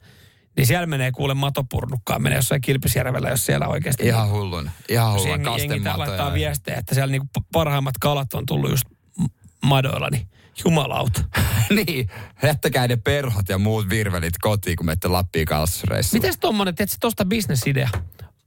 Niin 0.56 0.66
siellä 0.66 0.86
menee 0.86 1.12
kuule 1.12 1.34
matopurnukkaan, 1.34 2.22
menee 2.22 2.38
jossain 2.38 2.60
Kilpisjärvellä, 2.60 3.28
jos 3.28 3.46
siellä 3.46 3.68
oikeasti... 3.68 4.06
Ihan 4.06 4.30
hullun. 4.30 4.70
Ihan 4.88 5.12
hullun 5.12 5.28
jengi, 5.28 5.74
jengi 5.74 5.88
laittaa 5.96 6.34
viestejä, 6.34 6.78
että 6.78 6.94
siellä 6.94 7.12
niinku 7.12 7.26
parhaimmat 7.52 7.94
kalat 8.00 8.34
on 8.34 8.46
tullut 8.46 8.70
just 8.70 8.84
madoilla, 9.64 10.08
niin 10.10 10.28
jumalauta. 10.64 11.20
niin, 11.86 12.08
jättäkää 12.42 12.88
ne 12.88 12.96
perhot 12.96 13.48
ja 13.48 13.58
muut 13.58 13.88
virvelit 13.88 14.34
kotiin, 14.40 14.76
kun 14.76 14.86
menette 14.86 15.08
Lappiin 15.08 15.46
kalastusreissuun. 15.46 16.22
Mites 16.22 16.38
tommonen, 16.38 16.74
sä 16.88 16.96
tosta 17.00 17.24
bisnesidea? 17.24 17.88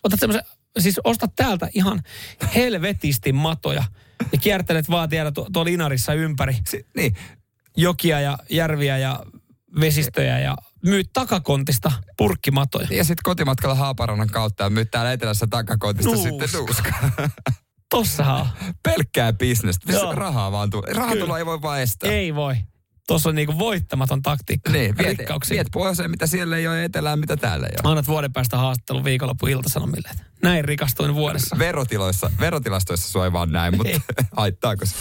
Otat 0.04 0.20
semmoisen, 0.20 0.44
siis 0.80 1.00
ostat 1.04 1.36
täältä 1.36 1.70
ihan 1.74 2.02
helvetisti 2.56 3.34
matoja 3.34 3.84
ja 4.32 4.38
kiertelet 4.38 4.90
vaan 4.90 5.10
tiedä 5.10 5.32
tu- 5.32 5.48
tuolla 5.54 5.72
Inarissa 5.72 6.14
ympäri 6.14 6.58
Si- 6.70 6.86
niin, 6.96 7.16
jokia 7.78 8.20
ja 8.22 8.38
järviä 8.50 8.98
ja 8.98 9.26
vesistöjä 9.80 10.40
ja 10.40 10.56
myyt 10.86 11.10
takakontista 11.14 11.92
purkkimatoja. 12.18 12.88
ja 12.92 13.04
sitten 13.04 13.24
kotimatkalla 13.24 13.76
Haaparannan 13.76 14.28
kautta 14.28 14.64
ja 14.64 14.70
myyt 14.70 14.92
täällä 14.92 15.12
etelässä 15.14 15.48
takakontista 15.50 16.12
Nuuska. 16.12 16.30
sitten 16.30 16.50
nuuskaa. 16.60 17.12
Tossahan 17.90 18.42
on. 18.42 18.48
Pelkkää 18.84 19.34
bisnestä. 19.34 19.92
Joo. 19.94 20.02
Missä 20.02 20.16
rahaa 20.16 20.52
vaan 20.52 20.70
tulee. 20.70 20.94
Rahatulo 20.94 21.38
ei 21.38 21.46
voi 21.46 21.62
vaan 21.62 21.82
estää. 21.82 22.12
Ei 22.12 22.36
voi. 22.36 22.56
Tuossa 23.08 23.30
on 23.30 23.36
niinku 23.36 23.60
voittamaton 23.60 24.22
taktiikka. 24.22 24.72
Niin, 24.72 24.98
viet, 24.98 25.18
Rikkauksia. 25.18 25.56
viet 25.56 25.68
pohjoiseen, 25.72 26.12
mitä 26.12 26.28
siellä 26.28 26.58
ei 26.58 26.68
ole, 26.68 26.84
etelään, 26.84 27.20
mitä 27.20 27.38
täällä 27.38 27.68
ei 27.68 27.74
ole. 27.84 27.92
Annat 27.92 28.08
vuoden 28.08 28.34
päästä 28.34 28.58
haastattelun 28.58 29.04
viikonloppu 29.04 29.48
iltasanomille. 29.48 30.10
Näin 30.44 30.66
rikastuin 30.66 31.16
vuodessa. 31.16 31.56
Verotiloissa, 31.60 32.32
verotilastoissa 32.40 33.12
sua 33.12 33.26
ei 33.26 33.34
vaan 33.34 33.52
näin, 33.52 33.78
mutta 33.78 33.92
Ei. 33.94 34.00
haittaako 34.38 34.86
se? 34.86 34.96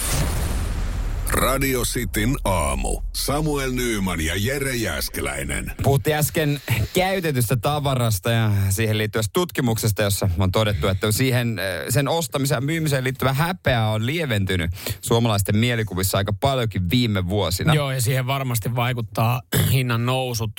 Radio 1.30 1.82
Cityn 1.82 2.36
aamu. 2.44 3.00
Samuel 3.14 3.72
Nyyman 3.72 4.20
ja 4.20 4.34
Jere 4.36 4.76
Jäskeläinen. 4.76 5.72
Puhuttiin 5.82 6.16
äsken 6.16 6.60
käytetystä 6.94 7.56
tavarasta 7.56 8.30
ja 8.30 8.50
siihen 8.70 8.98
liittyvästä 8.98 9.30
tutkimuksesta, 9.32 10.02
jossa 10.02 10.28
on 10.38 10.52
todettu, 10.52 10.88
että 10.88 11.12
siihen, 11.12 11.58
eh, 11.58 11.64
sen 11.88 12.08
ostamiseen 12.08 12.56
ja 12.56 12.60
myymiseen 12.60 13.04
liittyvä 13.04 13.32
häpeä 13.32 13.86
on 13.86 14.06
lieventynyt 14.06 14.70
suomalaisten 15.00 15.56
mielikuvissa 15.56 16.18
aika 16.18 16.32
paljonkin 16.32 16.90
viime 16.90 17.28
vuosina. 17.28 17.74
Joo, 17.74 17.90
ja 17.92 18.00
siihen 18.00 18.26
varmasti 18.26 18.74
vaikuttaa 18.74 19.42
hinnan 19.72 20.06
nousut, 20.06 20.52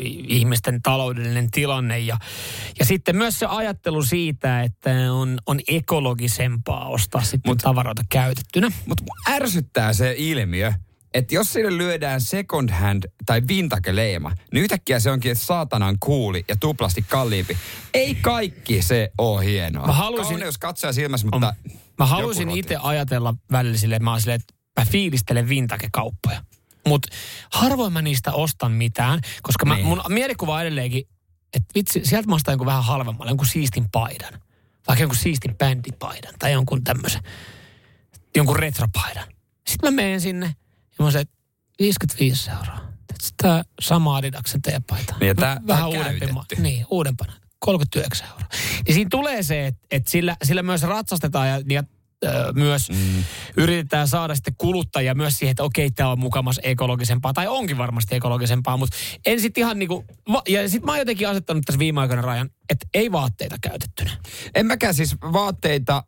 i- 0.00 0.24
ihmisten 0.28 0.82
taloudellinen 0.82 1.50
tilanne 1.50 1.98
ja, 1.98 2.18
ja 2.78 2.84
sitten 2.84 3.16
myös 3.16 3.38
se 3.38 3.46
ajattelu 3.46 4.02
siitä, 4.02 4.62
että 4.62 4.90
on, 5.12 5.38
on 5.46 5.60
ekologisempaa 5.68 6.88
ostaa 6.88 7.22
sitten 7.22 7.50
Mut, 7.50 7.58
tavaroita 7.58 8.02
käytettynä. 8.08 8.72
Mutta 8.86 9.04
ärsyttää 9.30 9.85
se 9.94 10.14
ilmiö, 10.18 10.72
että 11.14 11.34
jos 11.34 11.52
sille 11.52 11.76
lyödään 11.78 12.20
second 12.20 12.70
hand 12.70 13.02
tai 13.26 13.42
vintage-leima, 13.48 14.32
niin 14.52 14.62
yhtäkkiä 14.62 15.00
se 15.00 15.10
onkin 15.10 15.36
saatanan 15.36 15.96
kuuli 16.00 16.44
ja 16.48 16.56
tuplasti 16.56 17.02
kalliimpi. 17.02 17.56
Ei 17.94 18.14
kaikki 18.14 18.82
se 18.82 19.10
ole 19.18 19.44
hienoa. 19.44 19.86
Mä 19.86 19.92
haluaisin- 19.92 20.32
Kauneus 20.34 20.58
katsoja 20.58 20.92
silmässä, 20.92 21.26
mutta... 21.32 21.54
Mä 21.98 22.06
haluaisin 22.06 22.40
joku 22.42 22.50
roti. 22.50 22.58
itse 22.60 22.76
ajatella 22.82 23.34
välillä 23.52 23.76
silleen, 23.78 24.04
mä 24.04 24.10
oon 24.10 24.20
silleen, 24.20 24.40
että 24.40 24.54
mä 24.80 24.86
fiilistelen 24.90 25.48
vintage-kauppoja. 25.48 26.44
Mutta 26.88 27.08
harvoin 27.52 27.92
mä 27.92 28.02
niistä 28.02 28.32
ostan 28.32 28.72
mitään, 28.72 29.20
koska 29.42 29.66
mä, 29.66 29.74
Niin. 29.74 29.86
mun 29.86 30.02
mielikuva 30.08 30.54
on 30.54 30.60
edelleenkin, 30.62 31.08
että 31.54 31.72
vitsi, 31.74 32.00
sieltä 32.04 32.28
mä 32.28 32.34
ostan 32.34 32.52
jonkun 32.52 32.66
vähän 32.66 32.84
halvemmalla, 32.84 33.30
jonkun 33.30 33.46
siistin 33.46 33.88
paidan. 33.92 34.32
Vaikka 34.88 35.02
jonkun 35.02 35.18
siistin 35.18 35.56
bändipaidan 35.58 36.34
tai 36.38 36.52
jonkun 36.52 36.84
tämmöisen, 36.84 37.22
jonkun 38.36 38.56
retropaidan. 38.56 39.24
Sitten 39.76 39.94
mä 39.94 40.02
menen 40.02 40.20
sinne 40.20 40.46
ja 40.98 41.04
mä 41.04 41.20
että 41.20 41.34
55 41.78 42.50
euroa. 42.50 42.80
Tämä 43.36 43.64
sama 43.80 44.16
Adidaksen 44.16 44.62
teepaita. 44.62 45.14
Niin, 45.20 45.28
ja 45.28 45.34
tää- 45.34 45.60
vähän 45.66 45.90
tää 45.90 45.98
uudempi. 45.98 46.32
ma-. 46.32 46.44
Niin, 46.58 46.86
uudempana. 46.90 47.32
39 47.58 48.28
euroa. 48.28 48.48
Niin 48.86 48.94
siinä 48.94 49.08
tulee 49.10 49.42
se, 49.42 49.66
että, 49.66 49.80
että 49.90 50.10
sillä, 50.10 50.36
sillä 50.42 50.62
myös 50.62 50.82
ratsastetaan 50.82 51.48
ja, 51.48 51.62
ja 51.70 51.82
myös 52.54 52.90
mm. 52.90 53.24
yritetään 53.56 54.08
saada 54.08 54.34
sitten 54.34 54.54
kuluttajia 54.58 55.14
myös 55.14 55.38
siihen, 55.38 55.50
että 55.50 55.62
okei, 55.62 55.90
tämä 55.90 56.10
on 56.10 56.20
mukamas 56.20 56.60
ekologisempaa, 56.62 57.32
tai 57.32 57.46
onkin 57.46 57.78
varmasti 57.78 58.14
ekologisempaa, 58.14 58.76
mutta 58.76 58.96
en 59.26 59.40
sitten 59.40 59.60
ihan 59.60 59.78
niinku, 59.78 60.04
ja 60.48 60.68
sitten 60.68 60.86
mä 60.86 60.92
oon 60.92 60.98
jotenkin 60.98 61.28
asettanut 61.28 61.64
tässä 61.66 61.78
viime 61.78 62.00
aikoina 62.00 62.22
rajan, 62.22 62.50
että 62.70 62.86
ei 62.94 63.12
vaatteita 63.12 63.56
käytettynä. 63.60 64.10
En 64.54 64.66
mäkään 64.66 64.94
siis 64.94 65.16
vaatteita 65.22 66.04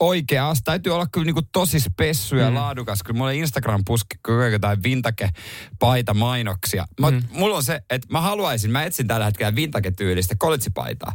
oikeasti. 0.00 0.64
Täytyy 0.64 0.94
olla 0.94 1.06
kyllä 1.12 1.24
niinku 1.24 1.42
tosi 1.52 1.80
spessu 1.80 2.36
ja 2.36 2.50
mm. 2.50 2.54
laadukas. 2.54 3.02
Kyllä 3.02 3.18
mulla 3.18 3.30
Instagram 3.30 3.82
puski 3.86 4.16
jotain 4.52 4.82
vintage-paita 4.82 6.14
mainoksia. 6.14 6.88
Mä, 7.00 7.10
mm. 7.10 7.22
Mulla 7.30 7.56
on 7.56 7.62
se, 7.62 7.80
että 7.90 8.08
mä 8.10 8.20
haluaisin, 8.20 8.70
mä 8.70 8.84
etsin 8.84 9.06
tällä 9.06 9.26
hetkellä 9.26 9.54
vintage-tyylistä 9.54 10.34
koletsipaitaa, 10.38 11.12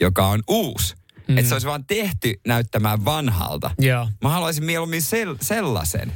joka 0.00 0.26
on 0.26 0.42
uusi. 0.48 0.94
Mm. 1.28 1.38
Että 1.38 1.48
se 1.48 1.54
olisi 1.54 1.66
vaan 1.66 1.84
tehty 1.86 2.40
näyttämään 2.46 3.04
vanhalta. 3.04 3.70
Joo. 3.78 4.08
Mä 4.22 4.28
haluaisin 4.28 4.64
mieluummin 4.64 5.02
sel- 5.02 5.38
sellaisen. 5.40 6.12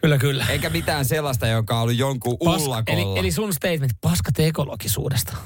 Kyllä, 0.00 0.18
kyllä. 0.18 0.46
Eikä 0.48 0.70
mitään 0.70 1.04
sellaista, 1.04 1.46
joka 1.46 1.76
on 1.76 1.82
ollut 1.82 1.96
jonkun 1.96 2.36
Pas- 2.44 2.62
ullakolla. 2.62 3.00
eli, 3.00 3.18
eli 3.18 3.32
sun 3.32 3.54
statement, 3.54 3.92
paskat 4.00 4.38
ekologisuudesta. 4.38 5.36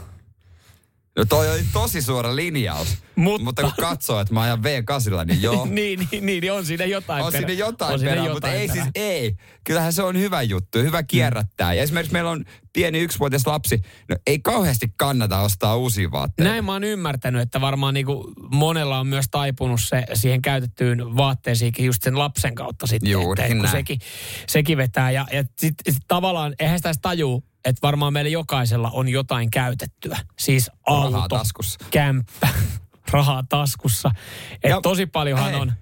No 1.19 1.25
toi 1.25 1.51
oli 1.53 1.65
tosi 1.73 2.03
suora 2.03 2.37
linjaus. 2.37 2.99
Mutta- 3.17 3.45
Mutta 3.45 3.63
kun 3.63 3.73
katsoo, 3.81 4.21
että 4.21 4.35
mä 4.35 4.41
ajan 4.43 4.59
V8, 4.59 5.25
niin 5.27 5.43
joo. 5.43 5.67
niin, 5.71 5.99
niin, 5.99 6.27
niin, 6.27 6.41
niin, 6.41 6.53
on 6.53 6.67
siinä 6.67 6.85
jotain 6.85 7.25
on 7.25 7.33
siinä 7.33 7.53
jotain 7.53 7.93
On 7.93 7.99
siinä 7.99 8.11
perää, 8.13 8.33
mutta 8.33 8.49
jotain 8.49 8.61
ei 8.61 8.69
siis 8.69 8.85
ei. 8.95 9.35
Kyllähän 9.65 9.93
se 9.93 10.03
on 10.03 10.19
hyvä 10.19 10.43
juttu, 10.43 10.79
hyvä 10.79 11.03
kierrättää. 11.03 11.75
Ja 11.75 11.83
esimerkiksi 11.83 12.13
meillä 12.13 12.31
on 12.31 12.45
pieni 12.73 12.99
yksivuotias 13.01 13.47
lapsi, 13.47 13.81
no 14.09 14.17
ei 14.27 14.39
kauheasti 14.39 14.87
kannata 14.97 15.41
ostaa 15.41 15.77
uusia 15.77 16.11
vaatteita. 16.11 16.51
Näin 16.51 16.65
mä 16.65 16.73
oon 16.73 16.85
ymmärtänyt, 16.85 17.43
että 17.43 17.61
varmaan 17.61 17.95
niinku 17.95 18.33
monella 18.53 18.99
on 19.01 19.07
myös 19.07 19.27
taipunut 19.31 19.81
se 19.83 20.05
siihen 20.15 20.43
käytettyyn 20.43 21.17
vaatteisiinkin 21.17 21.87
just 21.87 22.03
sen 22.03 22.19
lapsen 22.19 22.55
kautta 22.55 22.87
sitten. 22.87 23.11
Juuri 23.11 23.43
että, 23.45 23.57
kun 23.57 23.69
sekin, 23.69 23.99
sekin 24.49 24.79
vetää. 24.79 25.11
Ja, 25.11 25.27
ja 25.33 25.45
sitten 25.59 25.95
sit 25.95 26.03
tavallaan, 26.09 26.55
eihän 26.59 26.79
sitä 26.79 26.89
edes 26.89 26.99
tajuu, 27.03 27.45
että 27.69 27.83
varmaan 27.83 28.13
meillä 28.13 28.29
jokaisella 28.31 28.91
on 28.93 29.09
jotain 29.09 29.51
käytettyä. 29.51 30.19
Siis 30.39 30.71
auto, 30.87 31.11
Rahaa 31.13 31.29
taskussa. 31.29 31.79
kämppä, 31.91 32.49
rahaa 33.13 33.45
taskussa. 33.49 34.11
Et 34.63 34.71
Ja- 34.71 34.81
tosi 34.81 35.07
paljonhan 35.07 35.51
hei. 35.53 35.61
on. 35.61 35.73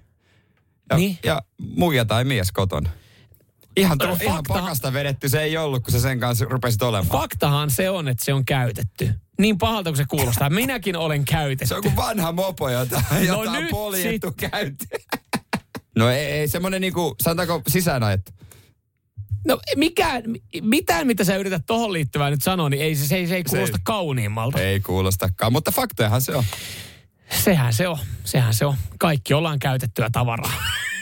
Ja, 0.89 0.97
Niin. 0.97 1.19
ja 1.23 1.41
muija 1.75 2.05
tai 2.05 2.23
mies 2.23 2.51
kotona. 2.51 2.89
Ihan, 3.77 3.97
tu- 3.97 4.17
ihan 4.23 4.43
pakasta 4.47 4.93
vedetty 4.93 5.29
se 5.29 5.41
ei 5.41 5.57
ollut, 5.57 5.83
kun 5.83 5.91
sä 5.91 5.99
sen 5.99 6.19
kanssa 6.19 6.45
rupesit 6.49 6.81
olemaan. 6.81 7.21
Faktahan 7.21 7.71
se 7.71 7.89
on, 7.89 8.07
että 8.07 8.25
se 8.25 8.33
on 8.33 8.45
käytetty. 8.45 9.13
Niin 9.39 9.57
pahalta 9.57 9.89
kuin 9.89 9.97
se 9.97 10.05
kuulostaa. 10.09 10.49
Minäkin 10.49 10.95
olen 10.95 11.25
käytetty. 11.25 11.65
Se 11.65 11.75
on 11.75 11.81
kuin 11.83 11.95
vanha 11.95 12.31
mopo, 12.31 12.69
jota, 12.69 13.03
jota 13.27 13.37
on 13.39 13.53
nyt 13.53 13.69
poljettu 13.69 14.31
käyntiin. 14.37 15.01
No 15.97 16.09
ei, 16.09 16.25
ei 16.25 16.47
semmonen 16.47 16.81
niinku, 16.81 17.15
sanotaanko 17.21 17.61
sisäänajettu. 17.67 18.31
No 19.47 19.59
mikään, 19.75 20.23
mitään, 20.61 21.07
mitä 21.07 21.23
sä 21.23 21.35
yrität 21.35 21.65
tohon 21.65 21.93
liittyvää 21.93 22.29
nyt 22.29 22.43
sanoa, 22.43 22.69
niin 22.69 22.81
ei, 22.81 22.95
se, 22.95 23.07
se, 23.07 23.15
ei, 23.15 23.27
se 23.27 23.35
ei 23.35 23.43
kuulosta 23.43 23.77
kauniimmalta. 23.83 24.59
Ei 24.59 24.79
kuulostakaan, 24.79 25.51
mutta 25.51 25.71
faktojahan 25.71 26.21
se 26.21 26.35
on. 26.35 26.43
Sehän 27.43 27.73
se 27.73 27.87
on, 27.87 27.97
sehän 28.23 28.53
se 28.53 28.65
on. 28.65 28.75
Kaikki 28.99 29.33
ollaan 29.33 29.59
käytettyä 29.59 30.09
tavaraa. 30.11 30.53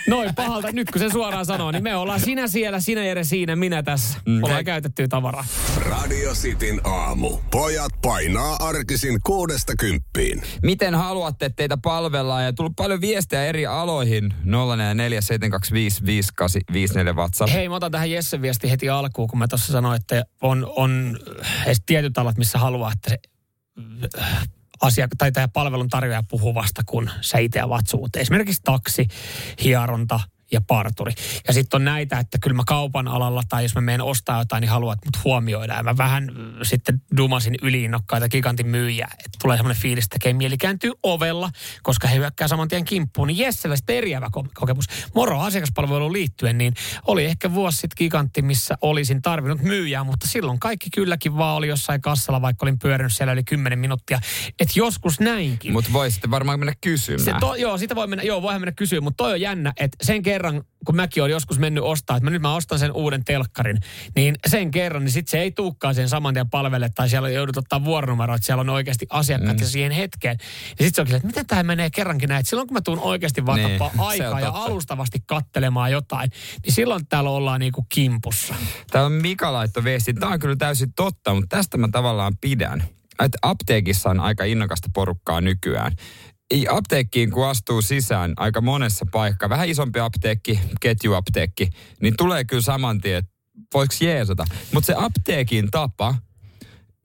Noin 0.08 0.36
pahalta, 0.36 0.72
nyt 0.72 0.92
kun 0.92 1.02
se 1.02 1.10
suoraan 1.10 1.46
sanoo, 1.46 1.72
niin 1.72 1.84
me 1.84 1.96
ollaan 1.96 2.20
sinä 2.20 2.48
siellä, 2.48 2.80
sinä 2.80 3.06
Jere 3.06 3.24
siinä, 3.24 3.56
minä 3.56 3.84
tässä. 3.84 4.20
Mm. 4.26 4.44
Ollaan 4.44 4.66
käytettyä 4.66 5.08
tavaraa. 5.08 5.46
Radio 5.78 6.34
Cityn 6.34 6.82
aamu. 6.84 7.38
Pojat 7.52 7.92
painaa 8.02 8.56
arkisin 8.60 9.20
kuudesta 9.24 9.74
kymppiin. 9.80 10.42
Miten 10.64 10.96
haluatte, 10.96 11.46
että 11.46 11.56
teitä 11.56 11.78
palvellaan? 11.78 12.44
Ja 12.44 12.54
tullut 12.54 12.74
paljon 12.76 13.02
viestejä 13.02 13.46
eri 13.46 13.66
aloihin. 13.66 14.34
047255854 14.34 14.36
WhatsApp. 17.16 17.52
Hei, 17.52 17.70
mä 17.70 17.76
otan 17.76 17.92
tähän 17.92 18.12
Jessen 18.12 18.42
viesti 18.42 18.72
heti 18.72 18.90
alkuun, 18.90 19.28
kun 19.28 19.40
mä 19.40 19.48
tuossa 19.48 19.74
sanoin, 19.74 20.02
että 20.02 20.24
on, 20.42 20.74
on 20.76 21.20
edes 21.66 21.82
tietyt 21.86 22.18
alat, 22.18 22.38
missä 22.38 22.60
haluaa, 22.60 22.92
että 22.92 23.10
se 23.10 23.18
asia, 24.86 25.08
tai 25.18 25.32
tämä 25.32 25.48
palvelun 25.48 25.90
tarjoaja 25.90 26.24
puhuu 26.30 26.56
vasta, 26.56 26.82
kun 26.86 27.10
sä 27.22 27.38
itse 27.38 27.62
avaat 27.62 27.88
suut. 27.88 28.16
Esimerkiksi 28.16 28.62
taksi, 28.64 29.08
hieronta 29.64 30.20
ja 30.52 30.62
parturi. 30.62 31.14
Ja 31.48 31.54
sitten 31.54 31.78
on 31.78 31.86
näitä, 31.86 32.20
että 32.20 32.38
kyllä 32.42 32.56
mä 32.56 32.64
kaupan 32.68 33.08
alalla 33.08 33.44
tai 33.50 33.64
jos 33.64 33.76
mä 33.76 33.82
menen 33.82 34.02
ostaa 34.02 34.42
jotain, 34.42 34.62
niin 34.62 34.70
haluat 34.70 35.00
mut 35.06 35.24
huomioida. 35.24 35.74
Ja 35.74 35.84
mä 35.84 35.98
vähän 35.98 36.30
äh, 36.30 36.36
sitten 36.64 37.02
dumasin 37.18 37.56
yliinnokkaita 37.62 38.30
gigantin 38.30 38.68
myyjiä, 38.68 39.08
että 39.12 39.38
tulee 39.42 39.58
semmoinen 39.58 39.82
fiilis, 39.82 40.06
että 40.06 40.16
tekee 40.16 40.34
mieli 40.34 40.58
kääntyy 40.58 40.92
ovella, 41.04 41.50
koska 41.84 42.08
he 42.08 42.16
hyökkää 42.16 42.48
saman 42.48 42.68
tien 42.68 42.86
kimppuun. 42.86 43.28
Niin 43.28 43.38
Jessellä 43.38 43.76
sitten 43.76 43.96
eriävä 43.96 44.30
ko- 44.38 44.50
kokemus. 44.54 44.86
Moro 45.16 45.40
asiakaspalveluun 45.40 46.14
liittyen, 46.14 46.58
niin 46.58 46.74
oli 47.08 47.26
ehkä 47.26 47.54
vuosi 47.54 47.78
sitten 47.78 47.96
gigantti, 47.98 48.42
missä 48.42 48.78
olisin 48.82 49.22
tarvinnut 49.22 49.62
myyjää, 49.62 50.04
mutta 50.04 50.28
silloin 50.28 50.60
kaikki 50.60 50.90
kylläkin 50.90 51.38
vaan 51.38 51.58
oli 51.58 51.68
jossain 51.68 52.02
kassalla, 52.02 52.42
vaikka 52.42 52.66
olin 52.66 52.80
pyörinyt 52.80 53.14
siellä 53.14 53.34
yli 53.34 53.44
10 53.44 53.80
minuuttia. 53.80 54.20
Että 54.60 54.74
joskus 54.76 55.20
näinkin. 55.20 55.74
Mutta 55.74 55.94
voi 55.94 56.12
sitten 56.12 56.32
varmaan 56.32 56.60
mennä 56.60 56.74
kysymään. 56.82 57.26
Se 57.26 57.34
to, 57.40 57.56
joo, 57.56 57.78
sitä 57.78 57.96
voi 57.96 58.08
mennä, 58.08 58.24
joo, 58.24 58.42
voihan 58.42 58.62
mennä 58.62 58.72
kysyä, 58.72 59.02
mutta 59.02 59.24
toi 59.24 59.32
on 59.32 59.42
jännä, 59.42 59.74
että 59.80 59.98
sen 60.06 60.22
kerran, 60.36 60.64
kun 60.86 60.96
mäkin 60.96 61.24
olen 61.24 61.32
joskus 61.32 61.60
mennyt 61.60 61.84
ostaa, 61.84 62.18
että 62.18 62.26
mä 62.26 62.32
nyt 62.32 62.42
mä 62.42 62.56
ostan 62.56 62.80
sen 62.80 62.92
uuden 62.92 63.26
telkkarin, 63.26 63.78
niin 64.16 64.36
sen 64.48 64.72
kerran, 64.72 65.04
niin 65.04 65.12
sitten 65.12 65.32
se 65.32 65.40
ei 65.40 65.52
tuukkaan 65.52 65.96
sen 65.96 66.10
saman 66.10 66.34
tien 66.34 66.50
palvelle, 66.50 66.90
tai 66.96 67.10
siellä 67.10 67.30
joudut 67.30 67.58
ottaa 67.58 67.84
vuoronumero, 67.84 68.36
että 68.36 68.46
siellä 68.46 68.62
on 68.62 68.70
oikeasti 68.70 69.06
asiakkaat 69.10 69.60
mm. 69.60 69.66
siihen 69.66 69.92
hetkeen. 69.92 70.38
Ja 70.40 70.86
sitten 70.86 70.94
se 70.94 71.02
onkin, 71.02 71.16
että 71.16 71.28
miten 71.28 71.46
tämä 71.46 71.64
menee 71.64 71.90
kerrankin 71.90 72.30
näin, 72.30 72.40
että 72.40 72.50
silloin 72.50 72.68
kun 72.68 72.74
mä 72.74 72.82
tuun 72.82 73.00
oikeasti 73.00 73.46
vaan 73.46 73.60
Niin, 73.60 73.82
aikaa 73.98 74.40
ja 74.40 74.50
alustavasti 74.50 75.20
kattelemaan 75.26 75.92
jotain, 75.92 76.30
niin 76.66 76.74
silloin 76.74 77.08
täällä 77.08 77.30
ollaan 77.30 77.60
niinku 77.60 77.86
kimpussa. 77.90 78.56
Täällä 78.92 79.06
on 79.06 79.12
Mika 79.12 79.54
laitto 79.54 79.84
viesti. 79.84 80.14
Tämä 80.14 80.34
on 80.34 80.40
kyllä 80.40 80.56
täysin 80.56 80.94
totta, 80.94 81.34
mutta 81.34 81.58
tästä 81.58 81.78
mä 81.78 81.88
tavallaan 81.92 82.38
pidän. 82.42 82.84
Että 83.20 83.38
apteekissa 83.42 84.10
on 84.10 84.20
aika 84.20 84.44
innokasta 84.44 84.90
porukkaa 84.94 85.42
nykyään. 85.42 85.92
Ei 86.52 86.68
apteekkiin, 86.70 87.32
kun 87.32 87.48
astuu 87.48 87.82
sisään 87.82 88.34
aika 88.38 88.62
monessa 88.62 89.06
paikkaa, 89.12 89.50
vähän 89.50 89.70
isompi 89.70 90.00
apteekki, 90.00 90.60
ketjuapteekki, 90.82 91.70
niin 92.02 92.14
tulee 92.18 92.46
kyllä 92.46 92.62
saman 92.62 93.02
tien, 93.02 93.18
että 93.18 93.32
voiko 93.74 93.94
jeesata. 94.02 94.46
Mutta 94.74 94.88
se 94.88 94.94
apteekin 94.98 95.72
tapa, 95.72 96.16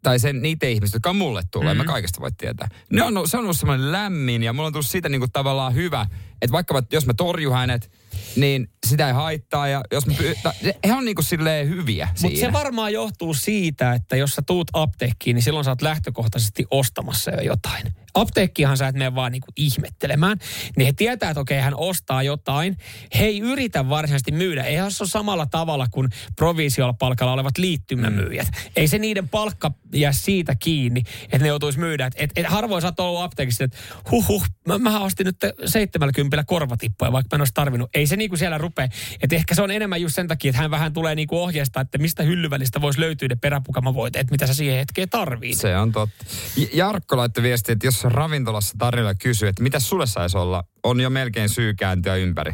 tai 0.03 0.19
sen 0.19 0.43
niitä 0.43 0.67
ihmisiä, 0.67 0.97
jotka 0.97 1.13
mulle 1.13 1.43
tulee, 1.51 1.75
mm-hmm. 1.75 1.87
mä 1.87 1.93
kaikesta 1.93 2.21
voi 2.21 2.33
tietää. 2.33 2.69
Ne 2.91 3.03
on, 3.03 3.29
se 3.29 3.37
on 3.37 3.43
ollut 3.43 3.59
semmoinen 3.59 3.93
lämmin 3.93 4.43
ja 4.43 4.53
mulla 4.53 4.67
on 4.67 4.73
tullut 4.73 4.87
siitä 4.87 5.09
niinku 5.09 5.29
tavallaan 5.33 5.75
hyvä, 5.75 6.07
että 6.43 6.53
vaikka 6.53 6.75
mä, 6.75 6.83
jos 6.93 7.07
mä 7.07 7.15
torjun 7.15 7.55
hänet, 7.55 7.93
niin 8.37 8.69
sitä 8.87 9.07
ei 9.07 9.13
haittaa 9.13 9.69
ja 9.69 9.83
jos 9.93 10.07
mä 10.07 10.13
py- 10.13 10.39
ta- 10.43 10.55
he 10.87 10.95
on 10.95 11.05
niinku 11.05 11.23
silleen 11.23 11.69
hyviä 11.69 12.09
Mutta 12.23 12.41
se 12.41 12.53
varmaan 12.53 12.93
johtuu 12.93 13.35
siitä, 13.35 13.93
että 13.93 14.17
jos 14.17 14.31
sä 14.35 14.43
tuut 14.43 14.71
apteekkiin, 14.73 15.35
niin 15.35 15.43
silloin 15.43 15.65
sä 15.65 15.71
oot 15.71 15.83
lähtökohtaisesti 15.83 16.67
ostamassa 16.71 17.31
jo 17.31 17.41
jotain. 17.41 17.95
Apteekkihan 18.15 18.77
sä 18.77 18.89
et 18.89 18.95
mene 18.95 19.15
vaan 19.15 19.33
niinku 19.33 19.49
ihmettelemään, 19.57 20.39
niin 20.77 20.87
he 20.87 20.93
tietää, 20.93 21.31
että 21.31 21.41
okei, 21.41 21.61
hän 21.61 21.75
ostaa 21.77 22.23
jotain. 22.23 22.77
He 23.19 23.25
ei 23.25 23.41
yritä 23.41 23.89
varsinaisesti 23.89 24.33
myydä. 24.33 24.65
Eihän 24.65 24.93
se 24.93 25.03
ole 25.03 25.09
samalla 25.09 25.47
tavalla 25.47 25.87
kuin 25.91 26.09
provisiolla 26.37 26.93
palkalla 26.93 27.33
olevat 27.33 27.59
liittymämyyjät. 27.59 28.49
Mm. 28.49 28.71
Ei 28.77 28.89
se 28.89 28.99
niiden 28.99 29.29
palkka 29.29 29.71
jää 29.95 30.13
siitä 30.13 30.55
kiinni, 30.55 31.03
että 31.25 31.39
ne 31.39 31.49
joutuisi 31.49 31.79
myydä. 31.79 32.07
Et, 32.07 32.15
et, 32.17 32.31
et 32.37 32.47
harvoin 32.47 32.83
sä 32.83 32.89
oot 32.89 33.01
ollut 33.01 33.23
apteekissa, 33.23 33.65
että 33.65 33.79
huh 34.11 34.29
huh, 34.29 34.45
mä, 34.69 34.79
mä 34.79 35.01
ostin 35.01 35.27
nyt 35.27 35.37
70 35.67 36.45
korvatippoja, 36.45 37.13
vaikka 37.13 37.37
mä 37.37 37.37
en 37.37 37.41
olisi 37.41 37.55
tarvinnut. 37.55 37.91
Ei 37.95 38.07
se 38.07 38.17
niinku 38.17 38.37
siellä 38.37 38.59
rupea. 38.59 38.89
Et 39.23 39.33
ehkä 39.33 39.55
se 39.55 39.63
on 39.63 39.71
enemmän 39.71 40.03
just 40.03 40.15
sen 40.15 40.29
takia, 40.29 40.49
että 40.49 40.63
hän 40.63 40.71
vähän 40.71 40.93
tulee 40.93 41.15
niinku 41.15 41.39
ohjeesta, 41.39 41.81
että 41.81 41.99
mistä 41.99 42.23
hyllyvälistä 42.23 42.81
voisi 42.81 43.01
löytyä 43.01 43.29
ne 43.29 43.37
peräpukamavoiteet, 43.37 44.31
mitä 44.31 44.47
sä 44.47 44.55
siihen 44.55 44.79
hetkeen 44.79 45.09
tarvii. 45.09 45.55
Se 45.55 45.77
on 45.77 45.93
totta. 45.93 46.25
Jarkko 46.73 47.17
laittoi 47.17 47.43
viestiä, 47.43 47.73
että 47.73 47.87
jos 47.87 48.00
ravintolassa 48.09 48.75
tarjolla 48.79 49.15
kysyy, 49.15 49.49
että 49.49 49.63
mitä 49.63 49.81
sulle 49.81 50.07
saisi 50.07 50.39
olla, 50.39 50.65
on 50.83 51.01
jo 51.01 51.11
melkein 51.11 51.49
syy 51.49 51.75
kääntyä 51.75 52.15
ympäri. 52.15 52.53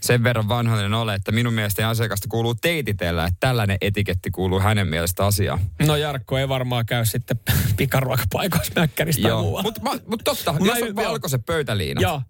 Sen 0.00 0.24
verran 0.24 0.48
vanhoinen 0.48 0.94
ole, 0.94 1.14
että 1.14 1.32
minun 1.32 1.52
mielestäni 1.52 1.88
asiakasta 1.88 2.28
kuuluu 2.28 2.54
teititellä, 2.54 3.24
että 3.24 3.36
tällainen 3.40 3.78
etiketti 3.80 4.30
kuuluu 4.30 4.60
hänen 4.60 4.88
mielestä 4.88 5.26
asiaan. 5.26 5.60
No 5.86 5.96
Jarkko 5.96 6.38
ei 6.38 6.48
varmaan 6.48 6.86
käy 6.86 7.04
sitten 7.04 7.40
pikaruokapaikoissa 7.76 8.72
mäkkäristä 8.76 9.28
Joo, 9.28 9.62
mutta 9.62 9.80
mut 10.06 10.20
totta, 10.24 10.52
Mä 10.52 10.58
jos 10.66 10.82
on 10.82 10.96
valkoiset 10.96 11.46
pöytäliinat. 11.46 12.02
Joo. 12.02 12.22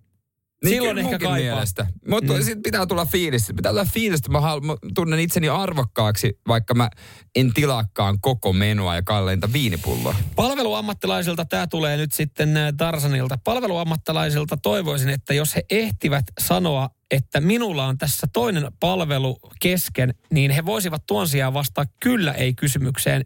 Niin 0.65 0.75
Silloin 0.75 0.99
ehkä 0.99 1.19
kaipaa. 1.19 1.37
mielestä. 1.37 1.87
Mutta 2.09 2.33
mm. 2.33 2.43
sitten 2.43 2.63
pitää 2.63 2.87
tulla 2.87 3.07
fiilis. 3.07 3.53
Pitää 3.57 3.73
tulla 3.73 3.85
fiilis, 3.85 4.19
että 4.19 4.31
mä, 4.31 4.41
halu- 4.41 4.61
mä 4.61 4.77
tunnen 4.95 5.21
itseni 5.21 5.49
arvokkaaksi, 5.49 6.39
vaikka 6.49 6.75
mä 6.75 6.91
en 7.37 7.55
tilaakaan 7.55 8.21
koko 8.21 8.53
menua 8.53 8.95
ja 8.95 9.03
kalleinta 9.03 9.53
viinipulloa. 9.53 10.15
Palveluammattilaisilta 10.37 11.45
tämä 11.45 11.67
tulee 11.67 11.97
nyt 11.97 12.13
sitten 12.13 12.57
äh, 12.57 12.73
Tarsanilta. 12.77 13.39
Palveluammattilaisilta 13.45 14.57
toivoisin, 14.57 15.09
että 15.09 15.35
jos 15.35 15.57
he 15.57 15.65
ehtivät 15.71 16.25
sanoa, 16.41 16.91
että 17.11 17.41
minulla 17.41 17.87
on 17.87 17.99
tässä 17.99 18.27
toinen 18.33 18.73
palvelu 18.81 19.39
kesken, 19.61 20.15
niin 20.33 20.51
he 20.51 20.65
voisivat 20.65 21.07
tuon 21.07 21.29
sijaan 21.29 21.55
vastaa 21.55 21.85
kyllä 22.01 22.33
ei 22.33 22.55
kysymykseen, 22.55 23.25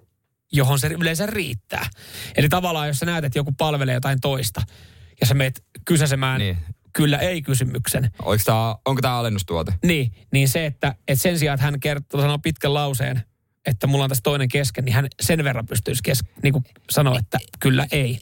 johon 0.52 0.78
se 0.78 0.88
yleensä 0.88 1.26
riittää. 1.26 1.86
Eli 2.36 2.48
tavallaan, 2.48 2.88
jos 2.88 2.98
sä 2.98 3.06
näet, 3.06 3.24
että 3.24 3.38
joku 3.38 3.52
palvelee 3.52 3.94
jotain 3.94 4.20
toista, 4.20 4.62
ja 5.20 5.26
sä 5.26 5.34
meet 5.34 5.64
kysäsemään 5.84 6.38
Niin. 6.40 6.58
Kyllä 6.96 7.18
ei 7.18 7.42
kysymyksen, 7.42 8.10
Oliko 8.22 8.42
tää, 8.46 8.74
onko 8.84 9.02
tämä 9.02 9.18
alennustuote? 9.18 9.72
niin, 9.84 10.12
niin 10.32 10.48
se, 10.48 10.66
että, 10.66 10.94
että 11.08 11.22
sen 11.22 11.38
sijaan, 11.38 11.54
että 11.54 11.64
hän 11.64 11.80
kertoo, 11.80 12.20
sanoo 12.20 12.38
pitkän 12.38 12.74
lauseen, 12.74 13.22
että 13.66 13.86
mulla 13.86 14.04
on 14.04 14.10
tässä 14.10 14.22
toinen 14.22 14.48
kesken, 14.48 14.84
niin 14.84 14.94
hän 14.94 15.06
sen 15.22 15.44
verran 15.44 15.66
pystyisi 15.66 16.02
kes, 16.02 16.18
niin 16.42 16.52
kuin 16.52 16.64
sanoa, 16.90 17.18
että 17.18 17.38
kyllä 17.60 17.86
ei. 17.92 18.18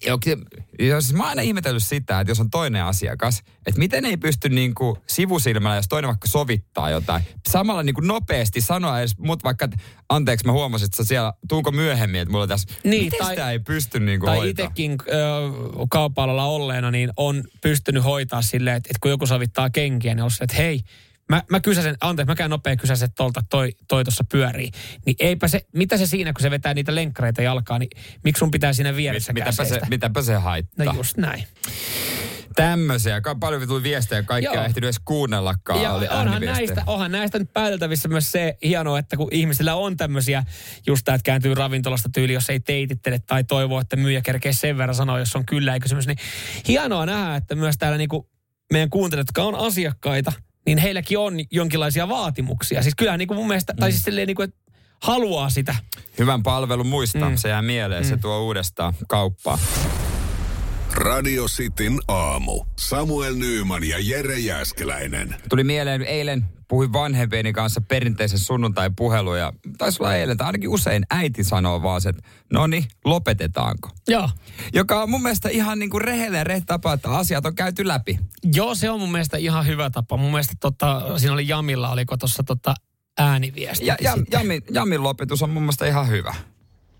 Joo, 0.78 1.00
siis 1.00 1.12
mä 1.14 1.22
oon 1.22 1.28
aina 1.28 1.42
ihmetellyt 1.42 1.82
sitä, 1.82 2.20
että 2.20 2.30
jos 2.30 2.40
on 2.40 2.50
toinen 2.50 2.84
asiakas, 2.84 3.42
että 3.66 3.78
miten 3.78 4.04
ei 4.04 4.16
pysty 4.16 4.48
niinku 4.48 4.98
sivusilmällä, 5.06 5.76
jos 5.76 5.88
toinen 5.88 6.08
vaikka 6.08 6.28
sovittaa 6.28 6.90
jotain, 6.90 7.22
samalla 7.48 7.82
niinku 7.82 8.00
nopeasti 8.00 8.60
sanoa 8.60 8.98
edes, 9.00 9.18
mut 9.18 9.44
vaikka, 9.44 9.64
että 9.64 9.76
anteeksi 10.08 10.46
mä 10.46 10.52
huomasin, 10.52 10.84
että 10.84 10.96
sä 10.96 11.04
siellä, 11.04 11.32
tuunko 11.48 11.70
myöhemmin, 11.70 12.20
että 12.20 12.32
mulla 12.32 12.46
tässä, 12.46 12.68
Niin, 12.84 13.04
miten 13.04 13.18
tai- 13.18 13.30
sitä 13.30 13.50
ei 13.50 13.58
pysty 13.58 14.00
niinku 14.00 14.26
Tai 14.26 14.36
hoitaa? 14.36 14.64
itsekin 14.64 14.92
ö, 14.92 15.14
kaupalla 15.90 16.44
olleena, 16.44 16.90
niin 16.90 17.10
on 17.16 17.44
pystynyt 17.60 18.04
hoitaa 18.04 18.42
silleen, 18.42 18.76
että, 18.76 18.88
että 18.90 18.98
kun 19.00 19.10
joku 19.10 19.26
sovittaa 19.26 19.70
kenkiä, 19.70 20.14
niin 20.14 20.24
on 20.24 20.30
se, 20.30 20.44
että 20.44 20.56
hei, 20.56 20.80
mä, 21.32 21.42
mä 21.50 21.60
kysäsen, 21.60 21.96
anteeksi, 22.00 22.30
mä 22.30 22.34
käyn 22.34 22.50
nopea 22.50 22.76
kysäsen, 22.76 23.06
että 23.06 23.16
tuolta 23.16 23.40
toi, 23.50 23.72
toi 23.88 24.04
tuossa 24.04 24.24
pyörii. 24.32 24.70
Niin 25.06 25.16
eipä 25.18 25.48
se, 25.48 25.66
mitä 25.72 25.96
se 25.96 26.06
siinä, 26.06 26.32
kun 26.32 26.42
se 26.42 26.50
vetää 26.50 26.74
niitä 26.74 26.94
lenkkareita 26.94 27.42
jalkaa, 27.42 27.78
niin 27.78 27.90
miksi 28.24 28.38
sun 28.38 28.50
pitää 28.50 28.72
siinä 28.72 28.96
vieressä 28.96 29.32
Mitäpä 29.32 29.64
se, 29.64 29.80
mitäpä 29.90 30.22
se 30.22 30.34
haittaa? 30.34 30.86
No 30.86 30.92
just 30.92 31.16
näin. 31.16 31.44
Tämmöisiä. 32.56 33.20
Paljon 33.40 33.68
tuli 33.68 33.82
viestejä, 33.82 34.22
kaikkia 34.22 34.54
Joo. 34.54 34.62
ei 34.62 34.66
ehtinyt 34.66 34.86
edes 34.88 35.00
kuunnellakaan. 35.04 35.82
Ja 35.82 35.92
oli 35.92 36.08
onhan 36.08 36.42
näistä, 36.42 36.82
onhan 36.86 37.12
näistä 37.12 37.38
nyt 37.38 37.52
pääteltävissä 37.52 38.08
myös 38.08 38.32
se 38.32 38.56
hienoa, 38.62 38.98
että 38.98 39.16
kun 39.16 39.28
ihmisillä 39.30 39.74
on 39.74 39.96
tämmöisiä, 39.96 40.44
just 40.86 41.04
tämä, 41.04 41.14
että 41.14 41.24
kääntyy 41.24 41.54
ravintolasta 41.54 42.08
tyyli, 42.14 42.32
jos 42.32 42.50
ei 42.50 42.60
teitittele 42.60 43.18
tai 43.18 43.44
toivoo, 43.44 43.80
että 43.80 43.96
myyjä 43.96 44.20
kerkee 44.20 44.52
sen 44.52 44.78
verran 44.78 44.94
sanoa, 44.94 45.18
jos 45.18 45.36
on 45.36 45.46
kyllä 45.46 45.74
ei 45.74 45.80
kysymys, 45.80 46.06
niin 46.06 46.18
hienoa 46.68 47.06
nähdä, 47.06 47.36
että 47.36 47.54
myös 47.54 47.78
täällä 47.78 47.98
niinku 47.98 48.30
meidän 48.72 48.90
kuuntelijat, 48.90 49.28
jotka 49.28 49.42
on 49.42 49.54
asiakkaita, 49.54 50.32
niin 50.66 50.78
heilläkin 50.78 51.18
on 51.18 51.34
jonkinlaisia 51.50 52.08
vaatimuksia. 52.08 52.82
Siis 52.82 52.94
kyllähän 52.94 53.18
niinku 53.18 53.34
mun 53.34 53.46
mielestä, 53.48 53.74
tai 53.80 53.92
siis 53.92 54.04
silleen 54.04 54.26
niinku, 54.26 54.42
että 54.42 54.56
haluaa 55.02 55.50
sitä. 55.50 55.74
Hyvän 56.18 56.42
palvelun 56.42 56.86
muistaa, 56.86 57.30
Mm. 57.30 57.36
se 57.36 57.48
jää 57.48 57.62
mieleen, 57.62 58.04
se 58.04 58.16
tuo 58.16 58.40
uudestaan 58.44 58.94
kauppaa. 59.08 59.58
Radio 60.94 61.44
Cityn 61.46 61.98
aamu. 62.08 62.64
Samuel 62.78 63.34
Nyyman 63.34 63.84
ja 63.84 63.96
Jere 64.00 64.38
Jäskeläinen. 64.38 65.34
Tuli 65.48 65.64
mieleen 65.64 66.02
eilen, 66.02 66.44
puhuin 66.72 66.92
vanhempieni 66.92 67.52
kanssa 67.52 67.80
perinteisen 67.80 68.38
sunnuntai-puhelun 68.38 69.38
ja 69.38 69.52
taisi 69.78 70.02
olla 70.02 70.14
eilen, 70.14 70.36
tai 70.36 70.46
ainakin 70.46 70.70
usein 70.70 71.06
äiti 71.10 71.44
sanoo 71.44 71.82
vaan 71.82 72.00
että 72.08 72.22
no 72.52 72.66
niin, 72.66 72.84
lopetetaanko? 73.04 73.88
Joo. 74.08 74.30
Joka 74.72 75.02
on 75.02 75.10
mun 75.10 75.22
mielestä 75.22 75.48
ihan 75.48 75.78
niin 75.78 75.90
kuin 75.90 76.00
rehellinen 76.00 76.46
rehti 76.46 76.66
tapa, 76.66 76.92
että 76.92 77.10
asiat 77.10 77.46
on 77.46 77.54
käyty 77.54 77.88
läpi. 77.88 78.18
Joo, 78.54 78.74
se 78.74 78.90
on 78.90 79.00
mun 79.00 79.12
mielestä 79.12 79.36
ihan 79.36 79.66
hyvä 79.66 79.90
tapa. 79.90 80.16
Mun 80.16 80.30
mielestä 80.30 80.54
tota, 80.60 81.18
siinä 81.18 81.34
oli 81.34 81.48
Jamilla, 81.48 81.90
oliko 81.90 82.16
tuossa 82.16 82.42
tota 82.42 82.74
ääniviesti. 83.18 83.86
Ja, 83.86 83.96
ja 84.00 84.16
Jamin, 84.30 84.62
Jamin 84.70 85.02
lopetus 85.02 85.42
on 85.42 85.50
mun 85.50 85.62
mielestä 85.62 85.86
ihan 85.86 86.08
hyvä. 86.08 86.34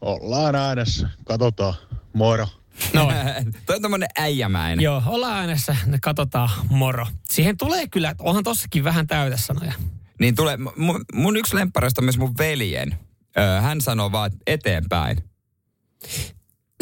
Ollaan 0.01 0.55
äänessä. 0.55 1.09
Katsotaan. 1.25 1.75
Moro. 2.13 2.47
No, 2.95 3.13
Toi 3.67 3.77
on 3.77 3.83
tämmönen 3.83 4.09
äijämäinen. 4.19 4.83
Joo, 4.85 5.03
ollaan 5.07 5.37
äänessä, 5.37 5.77
ne 5.87 5.99
katsotaan 6.03 6.51
moro. 6.71 7.07
Siihen 7.31 7.57
tulee 7.57 7.89
kyllä, 7.89 8.15
onhan 8.19 8.45
tossakin 8.45 8.85
vähän 8.85 9.07
täytesanoja. 9.07 9.73
Niin 10.21 10.35
tulee, 10.35 10.59
mun, 10.77 11.05
mun 11.15 11.37
yksi 11.37 11.57
lemppareista 11.57 12.01
on 12.01 12.05
myös 12.05 12.19
mun 12.19 12.39
veljen. 12.39 12.99
Öö, 13.39 13.61
hän 13.61 13.81
sanoo 13.81 14.13
vaan 14.13 14.31
eteenpäin. 14.47 15.25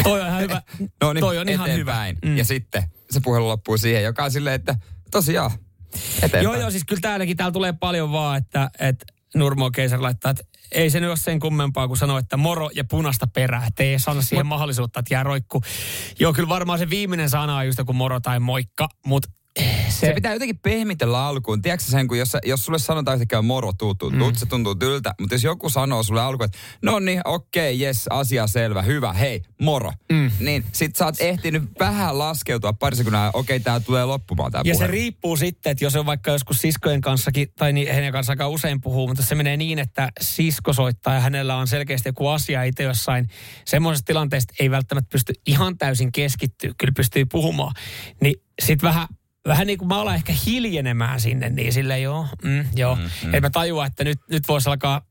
Toi 0.02 0.20
on 0.20 0.26
ihan 0.26 0.40
hyvä. 0.42 0.62
No 1.02 1.12
niin, 1.12 1.20
Toi 1.20 1.38
on 1.38 1.48
ihan 1.48 1.66
hyvä. 1.68 1.74
eteenpäin. 1.74 2.18
Mm. 2.24 2.36
Ja 2.36 2.44
sitten 2.44 2.82
se 3.10 3.20
puhelu 3.20 3.48
loppuu 3.48 3.78
siihen, 3.78 4.02
joka 4.02 4.24
on 4.24 4.30
silleen, 4.30 4.54
että 4.54 4.74
tosiaan, 5.10 5.50
eteenpäin. 6.16 6.44
Joo, 6.44 6.54
joo, 6.56 6.70
siis 6.70 6.84
kyllä 6.84 7.00
täälläkin 7.00 7.36
täällä 7.36 7.52
tulee 7.52 7.72
paljon 7.72 8.12
vaan, 8.12 8.38
että, 8.38 8.70
että 8.78 9.06
Nurmo 9.34 9.70
Keisari 9.70 10.02
laittaa, 10.02 10.30
että 10.30 10.44
ei 10.72 10.90
se 10.90 11.00
nyt 11.00 11.08
ole 11.08 11.16
sen 11.16 11.40
kummempaa 11.40 11.88
kuin 11.88 11.98
sanoa, 11.98 12.18
että 12.18 12.36
moro 12.36 12.70
ja 12.74 12.84
punasta 12.84 13.26
perää. 13.26 13.66
Että 13.66 13.82
ei 13.82 13.98
saada 13.98 14.22
siihen 14.22 14.46
mahdollisuutta, 14.46 15.00
että 15.00 15.14
jää 15.14 15.22
roikku. 15.22 15.62
Joo, 16.20 16.32
kyllä 16.32 16.48
varmaan 16.48 16.78
se 16.78 16.90
viimeinen 16.90 17.30
sana 17.30 17.56
on 17.56 17.66
just 17.66 17.78
joku 17.78 17.92
moro 17.92 18.20
tai 18.20 18.40
moikka, 18.40 18.88
mutta 19.06 19.28
se, 19.58 20.06
Se 20.06 20.12
pitää 20.12 20.32
jotenkin 20.32 20.58
pehmitellä 20.58 21.26
alkuun. 21.26 21.62
Tiedätkö 21.62 21.86
sen, 21.90 22.08
kun 22.08 22.18
jos, 22.18 22.36
jos 22.44 22.64
sulle 22.64 22.78
sanotaan 22.78 23.14
yhtäkkiä 23.14 23.42
moro 23.42 23.72
tuu, 23.72 23.94
tuu, 23.94 24.10
tuu, 24.10 24.32
se 24.34 24.46
tuntuu 24.46 24.74
tyltä. 24.74 25.14
Mutta 25.20 25.34
jos 25.34 25.44
joku 25.44 25.68
sanoo 25.70 26.02
sulle 26.02 26.20
alkuun, 26.20 26.44
että 26.44 26.58
no 26.82 26.98
niin, 26.98 27.20
okei, 27.24 27.74
okay, 27.74 27.86
jes, 27.86 28.06
asia 28.10 28.46
selvä, 28.46 28.82
hyvä, 28.82 29.12
hei, 29.12 29.42
moro. 29.60 29.92
Mm. 30.12 30.30
Niin 30.40 30.64
sit 30.72 30.96
sä 30.96 31.04
oot 31.04 31.14
ehtinyt 31.20 31.62
vähän 31.80 32.18
laskeutua 32.18 32.72
pari 32.72 32.96
sekuntia, 32.96 33.30
okei, 33.34 33.56
okay, 33.56 33.64
tää 33.64 33.80
tulee 33.80 34.04
loppumaan 34.04 34.52
tää 34.52 34.62
Ja 34.64 34.74
se 34.74 34.78
puhelu. 34.78 34.92
riippuu 34.92 35.36
sitten, 35.36 35.70
että 35.70 35.84
jos 35.84 35.96
on 35.96 36.06
vaikka 36.06 36.30
joskus 36.30 36.60
siskojen 36.60 37.00
kanssakin, 37.00 37.48
tai 37.56 37.72
niin, 37.72 37.92
heidän 37.92 38.12
kanssa 38.12 38.32
aika 38.32 38.48
usein 38.48 38.80
puhuu, 38.80 39.08
mutta 39.08 39.22
se 39.22 39.34
menee 39.34 39.56
niin, 39.56 39.78
että 39.78 40.08
sisko 40.20 40.72
soittaa 40.72 41.14
ja 41.14 41.20
hänellä 41.20 41.56
on 41.56 41.66
selkeästi 41.66 42.08
joku 42.08 42.28
asia 42.28 42.62
itse 42.62 42.82
jossain. 42.82 43.28
Semmoisesta 43.64 44.06
tilanteesta 44.06 44.54
ei 44.60 44.70
välttämättä 44.70 45.08
pysty 45.12 45.32
ihan 45.46 45.78
täysin 45.78 46.12
keskittyä, 46.12 46.72
kyllä 46.78 46.92
pystyy 46.96 47.26
puhumaan. 47.26 47.74
Niin 48.20 48.34
sitten 48.62 48.88
vähän, 48.88 49.08
vähän 49.48 49.66
niin 49.66 49.78
kuin 49.78 49.88
mä 49.88 50.00
alan 50.00 50.14
ehkä 50.14 50.32
hiljenemään 50.46 51.20
sinne, 51.20 51.50
niin 51.50 51.72
sille 51.72 52.00
joo, 52.00 52.26
mm, 52.44 52.64
joo. 52.76 52.94
Mm, 52.94 53.02
mm. 53.02 53.34
Että 53.34 53.40
mä 53.40 53.50
tajuan, 53.50 53.86
että 53.86 54.04
nyt, 54.04 54.18
nyt 54.30 54.48
voisi 54.48 54.70
alkaa, 54.70 55.02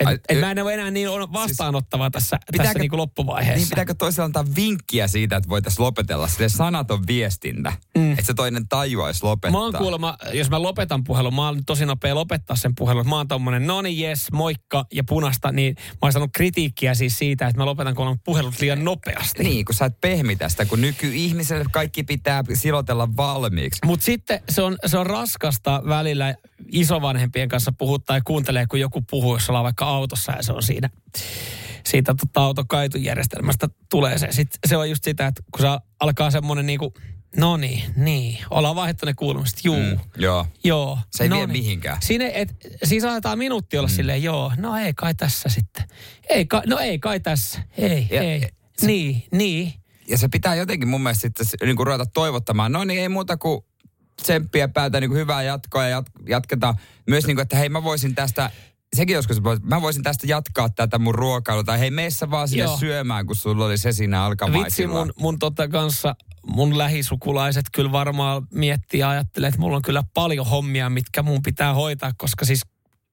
että 0.00 0.08
Ai, 0.08 0.18
et 0.28 0.40
mä 0.40 0.50
en 0.50 0.62
ole 0.62 0.74
enää 0.74 0.90
niin 0.90 1.08
vastaanottava 1.10 2.10
tässä, 2.10 2.38
tässä 2.56 2.78
niin 2.78 2.90
kuin 2.90 2.98
loppuvaiheessa. 2.98 3.58
Niin 3.58 3.68
pitääkö 3.68 3.94
toisella 3.94 4.24
antaa 4.24 4.44
vinkkiä 4.56 5.08
siitä, 5.08 5.36
että 5.36 5.48
voitaisiin 5.48 5.84
lopetella 5.84 6.28
sille 6.28 6.48
sanaton 6.48 7.06
viestintä, 7.06 7.72
mm. 7.98 8.12
että 8.12 8.24
se 8.24 8.34
toinen 8.34 8.68
tajuaisi 8.68 9.24
lopettaa. 9.24 9.60
Mä 9.60 9.64
oon 9.64 9.74
kuulemma, 9.78 10.16
jos 10.32 10.50
mä 10.50 10.62
lopetan 10.62 11.04
puhelun, 11.04 11.34
mä 11.34 11.46
oon 11.46 11.64
tosi 11.64 11.86
nopea 11.86 12.14
lopettaa 12.14 12.56
sen 12.56 12.74
puhelun. 12.74 13.08
Mä 13.08 13.16
oon 13.16 13.28
tommonen, 13.28 13.66
no 13.66 13.82
niin 13.82 13.98
jes, 13.98 14.32
moikka 14.32 14.86
ja 14.92 15.04
punasta, 15.04 15.52
niin 15.52 15.74
mä 15.78 15.98
oon 16.02 16.12
saanut 16.12 16.30
kritiikkiä 16.32 16.94
siis 16.94 17.18
siitä, 17.18 17.46
että 17.46 17.60
mä 17.60 17.66
lopetan 17.66 17.98
on 17.98 18.18
puhelut 18.24 18.60
liian 18.60 18.84
nopeasti. 18.84 19.42
Niin, 19.42 19.64
kun 19.64 19.74
sä 19.74 19.84
et 19.84 20.00
pehmitä 20.00 20.48
sitä, 20.48 20.64
kun 20.64 20.80
nykyihmiselle 20.80 21.64
kaikki 21.72 22.02
pitää 22.02 22.44
silotella 22.54 23.08
valmiiksi. 23.16 23.78
Mutta 23.86 24.04
sitten 24.04 24.40
se 24.48 24.62
on, 24.62 24.76
se 24.86 24.98
on 24.98 25.06
raskasta 25.06 25.82
välillä 25.88 26.34
isovanhempien 26.72 27.48
kanssa 27.48 27.72
puhua 27.78 27.98
tai 27.98 28.20
kuuntelee, 28.24 28.66
kun 28.66 28.80
joku 28.80 29.02
puhuu, 29.10 29.36
jos 29.36 29.48
ollaan 29.48 29.64
vaikka 29.64 29.84
autossa 29.84 30.32
ja 30.32 30.42
se 30.42 30.52
on 30.52 30.62
siinä 30.62 30.90
siitä 31.86 32.14
tota, 32.14 32.40
autokaitujärjestelmästä 32.40 33.68
tulee 33.90 34.18
se. 34.18 34.28
Sitten 34.30 34.58
se 34.68 34.76
on 34.76 34.90
just 34.90 35.04
sitä, 35.04 35.26
että 35.26 35.42
kun 35.52 35.60
se 35.60 35.66
alkaa 36.00 36.30
semmoinen 36.30 36.66
niinku, 36.66 36.94
no 37.36 37.56
niin, 37.56 37.82
niin, 37.96 38.38
ollaan 38.50 38.76
vaihdettu 38.76 39.06
ne 39.06 39.14
kuulumiset, 39.14 39.64
juu. 39.64 39.76
Mm, 39.76 39.98
joo. 40.16 40.46
Joo. 40.64 40.98
Se 41.10 41.24
ei 41.24 41.28
no 41.28 41.36
vie 41.36 41.46
niin. 41.46 41.52
mihinkään. 41.52 41.96
Siinä, 42.02 42.28
et, 42.34 42.56
siis 42.84 43.04
aletaan 43.04 43.38
minuutti 43.38 43.78
olla 43.78 43.88
mm. 43.88 43.94
silleen, 43.94 44.22
joo, 44.22 44.52
no 44.56 44.76
ei 44.76 44.94
kai 44.94 45.14
tässä 45.14 45.48
sitten. 45.48 45.84
Ei 46.28 46.46
kai, 46.46 46.62
no 46.66 46.78
ei 46.78 46.98
kai 46.98 47.20
tässä. 47.20 47.62
Ei, 47.78 48.06
Ja- 48.10 48.22
ei. 48.22 48.40
se- 48.78 48.86
niin, 48.86 49.22
niin. 49.32 49.72
ja 50.08 50.18
se 50.18 50.28
pitää 50.28 50.54
jotenkin 50.54 50.88
mun 50.88 51.02
mielestä 51.02 51.20
sitten 51.22 51.46
niin 51.66 51.76
kuin 51.76 51.86
ruveta 51.86 52.06
toivottamaan. 52.06 52.72
No 52.72 52.84
niin, 52.84 53.00
ei 53.00 53.08
muuta 53.08 53.36
kuin 53.36 53.60
tsemppiä 54.22 54.68
päätä, 54.68 55.00
niin 55.00 55.10
kuin 55.10 55.18
hyvää 55.20 55.42
jatkoa 55.42 55.82
ja 55.82 55.88
jat, 55.88 56.06
jatketaan. 56.28 56.74
Myös 57.06 57.26
niin 57.26 57.36
kuin, 57.36 57.42
että 57.42 57.56
hei 57.56 57.68
mä 57.68 57.82
voisin 57.82 58.14
tästä, 58.14 58.50
sekin 58.96 59.14
joskus, 59.14 59.40
mä 59.62 59.82
voisin 59.82 60.02
tästä 60.02 60.26
jatkaa 60.26 60.68
tätä 60.68 60.98
mun 60.98 61.14
ruokailua. 61.14 61.64
Tai 61.64 61.80
hei 61.80 61.90
meissä 61.90 62.30
vaan 62.30 62.48
sinne 62.48 62.64
Joo. 62.64 62.76
syömään, 62.76 63.26
kun 63.26 63.36
sulla 63.36 63.64
oli 63.66 63.78
se 63.78 63.92
siinä 63.92 64.24
alkamaisilla. 64.24 64.64
Vitsi 64.64 64.86
mun, 64.86 65.12
mun 65.18 65.38
tota 65.38 65.68
kanssa, 65.68 66.16
mun 66.46 66.78
lähisukulaiset 66.78 67.64
kyllä 67.72 67.92
varmaan 67.92 68.46
miettii 68.54 69.00
ja 69.00 69.08
ajattelee, 69.08 69.48
että 69.48 69.60
mulla 69.60 69.76
on 69.76 69.82
kyllä 69.82 70.04
paljon 70.14 70.46
hommia, 70.46 70.90
mitkä 70.90 71.22
mun 71.22 71.42
pitää 71.42 71.74
hoitaa, 71.74 72.12
koska 72.16 72.44
siis 72.44 72.62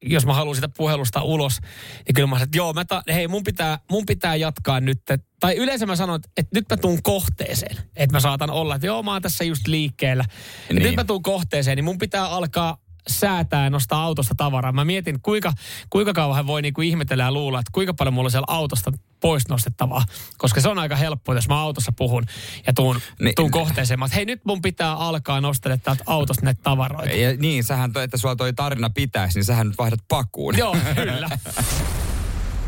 jos 0.03 0.25
mä 0.25 0.33
haluan 0.33 0.55
sitä 0.55 0.69
puhelusta 0.69 1.21
ulos, 1.21 1.59
niin 2.05 2.15
kyllä 2.15 2.27
mä 2.27 2.35
sanon, 2.35 2.43
että 2.43 2.57
joo, 2.57 2.73
mä 2.73 2.85
ta, 2.85 3.03
hei, 3.07 3.27
mun 3.27 3.43
pitää, 3.43 3.79
mun 3.91 4.05
pitää 4.05 4.35
jatkaa 4.35 4.79
nyt. 4.79 5.01
Tai 5.39 5.55
yleensä 5.55 5.85
mä 5.85 5.95
sanon, 5.95 6.15
että, 6.15 6.29
että 6.37 6.59
nyt 6.59 6.65
mä 6.69 6.77
tuun 6.77 7.03
kohteeseen. 7.03 7.77
Että 7.95 8.15
mä 8.15 8.19
saatan 8.19 8.49
olla, 8.49 8.75
että 8.75 8.87
joo, 8.87 9.03
mä 9.03 9.11
oon 9.13 9.21
tässä 9.21 9.43
just 9.43 9.67
liikkeellä. 9.67 10.23
Niin. 10.69 10.75
Niin. 10.75 10.83
Nyt 10.83 10.95
mä 10.95 11.03
tuun 11.03 11.23
kohteeseen, 11.23 11.75
niin 11.75 11.85
mun 11.85 11.97
pitää 11.97 12.27
alkaa 12.27 12.77
säätää 13.07 13.63
ja 13.63 13.69
nostaa 13.69 14.03
autosta 14.03 14.35
tavaraa. 14.37 14.71
Mä 14.71 14.85
mietin, 14.85 15.21
kuinka, 15.21 15.53
kuinka 15.89 16.13
kauan 16.13 16.35
hän 16.35 16.47
voi 16.47 16.61
niinku 16.61 16.81
ihmetellä 16.81 17.23
ja 17.23 17.31
luulla, 17.31 17.59
että 17.59 17.71
kuinka 17.71 17.93
paljon 17.93 18.13
mulla 18.13 18.27
on 18.27 18.31
siellä 18.31 18.45
autosta 18.49 18.91
pois 19.19 19.47
nostettavaa. 19.49 20.05
Koska 20.37 20.61
se 20.61 20.69
on 20.69 20.79
aika 20.79 20.95
helppoa, 20.95 21.35
jos 21.35 21.47
mä 21.47 21.61
autossa 21.61 21.91
puhun 21.97 22.25
ja 22.67 22.73
tuun, 22.73 22.99
Niin. 23.19 23.35
tuun 23.35 23.51
kohteeseen. 23.51 23.99
Mä, 23.99 24.05
että 24.05 24.15
hei, 24.15 24.25
nyt 24.25 24.45
mun 24.45 24.61
pitää 24.61 24.93
alkaa 24.93 25.41
nostella 25.41 25.77
täältä 25.77 26.03
autosta 26.07 26.45
näitä 26.45 26.61
tavaroita. 26.63 27.13
Ja 27.15 27.37
niin, 27.37 27.63
sähän, 27.63 27.93
toi, 27.93 28.03
että 28.03 28.17
sulla 28.17 28.35
toi 28.35 28.53
tarina 28.53 28.89
pitäisi, 28.89 29.39
niin 29.39 29.45
sähän 29.45 29.67
nyt 29.67 29.77
vaihdat 29.77 29.99
pakuun. 30.07 30.57
Joo, 30.57 30.77
kyllä. 30.95 31.29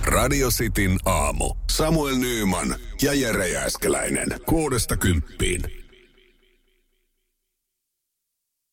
Radio 0.05 0.49
Cityn 0.49 0.97
aamu. 1.05 1.53
Samuel 1.71 2.15
Nyyman 2.17 2.75
ja 3.01 3.13
Jere 3.13 3.47
Jääskeläinen. 3.47 4.27
Kuudesta 4.45 4.97
kymppiin. 4.97 5.84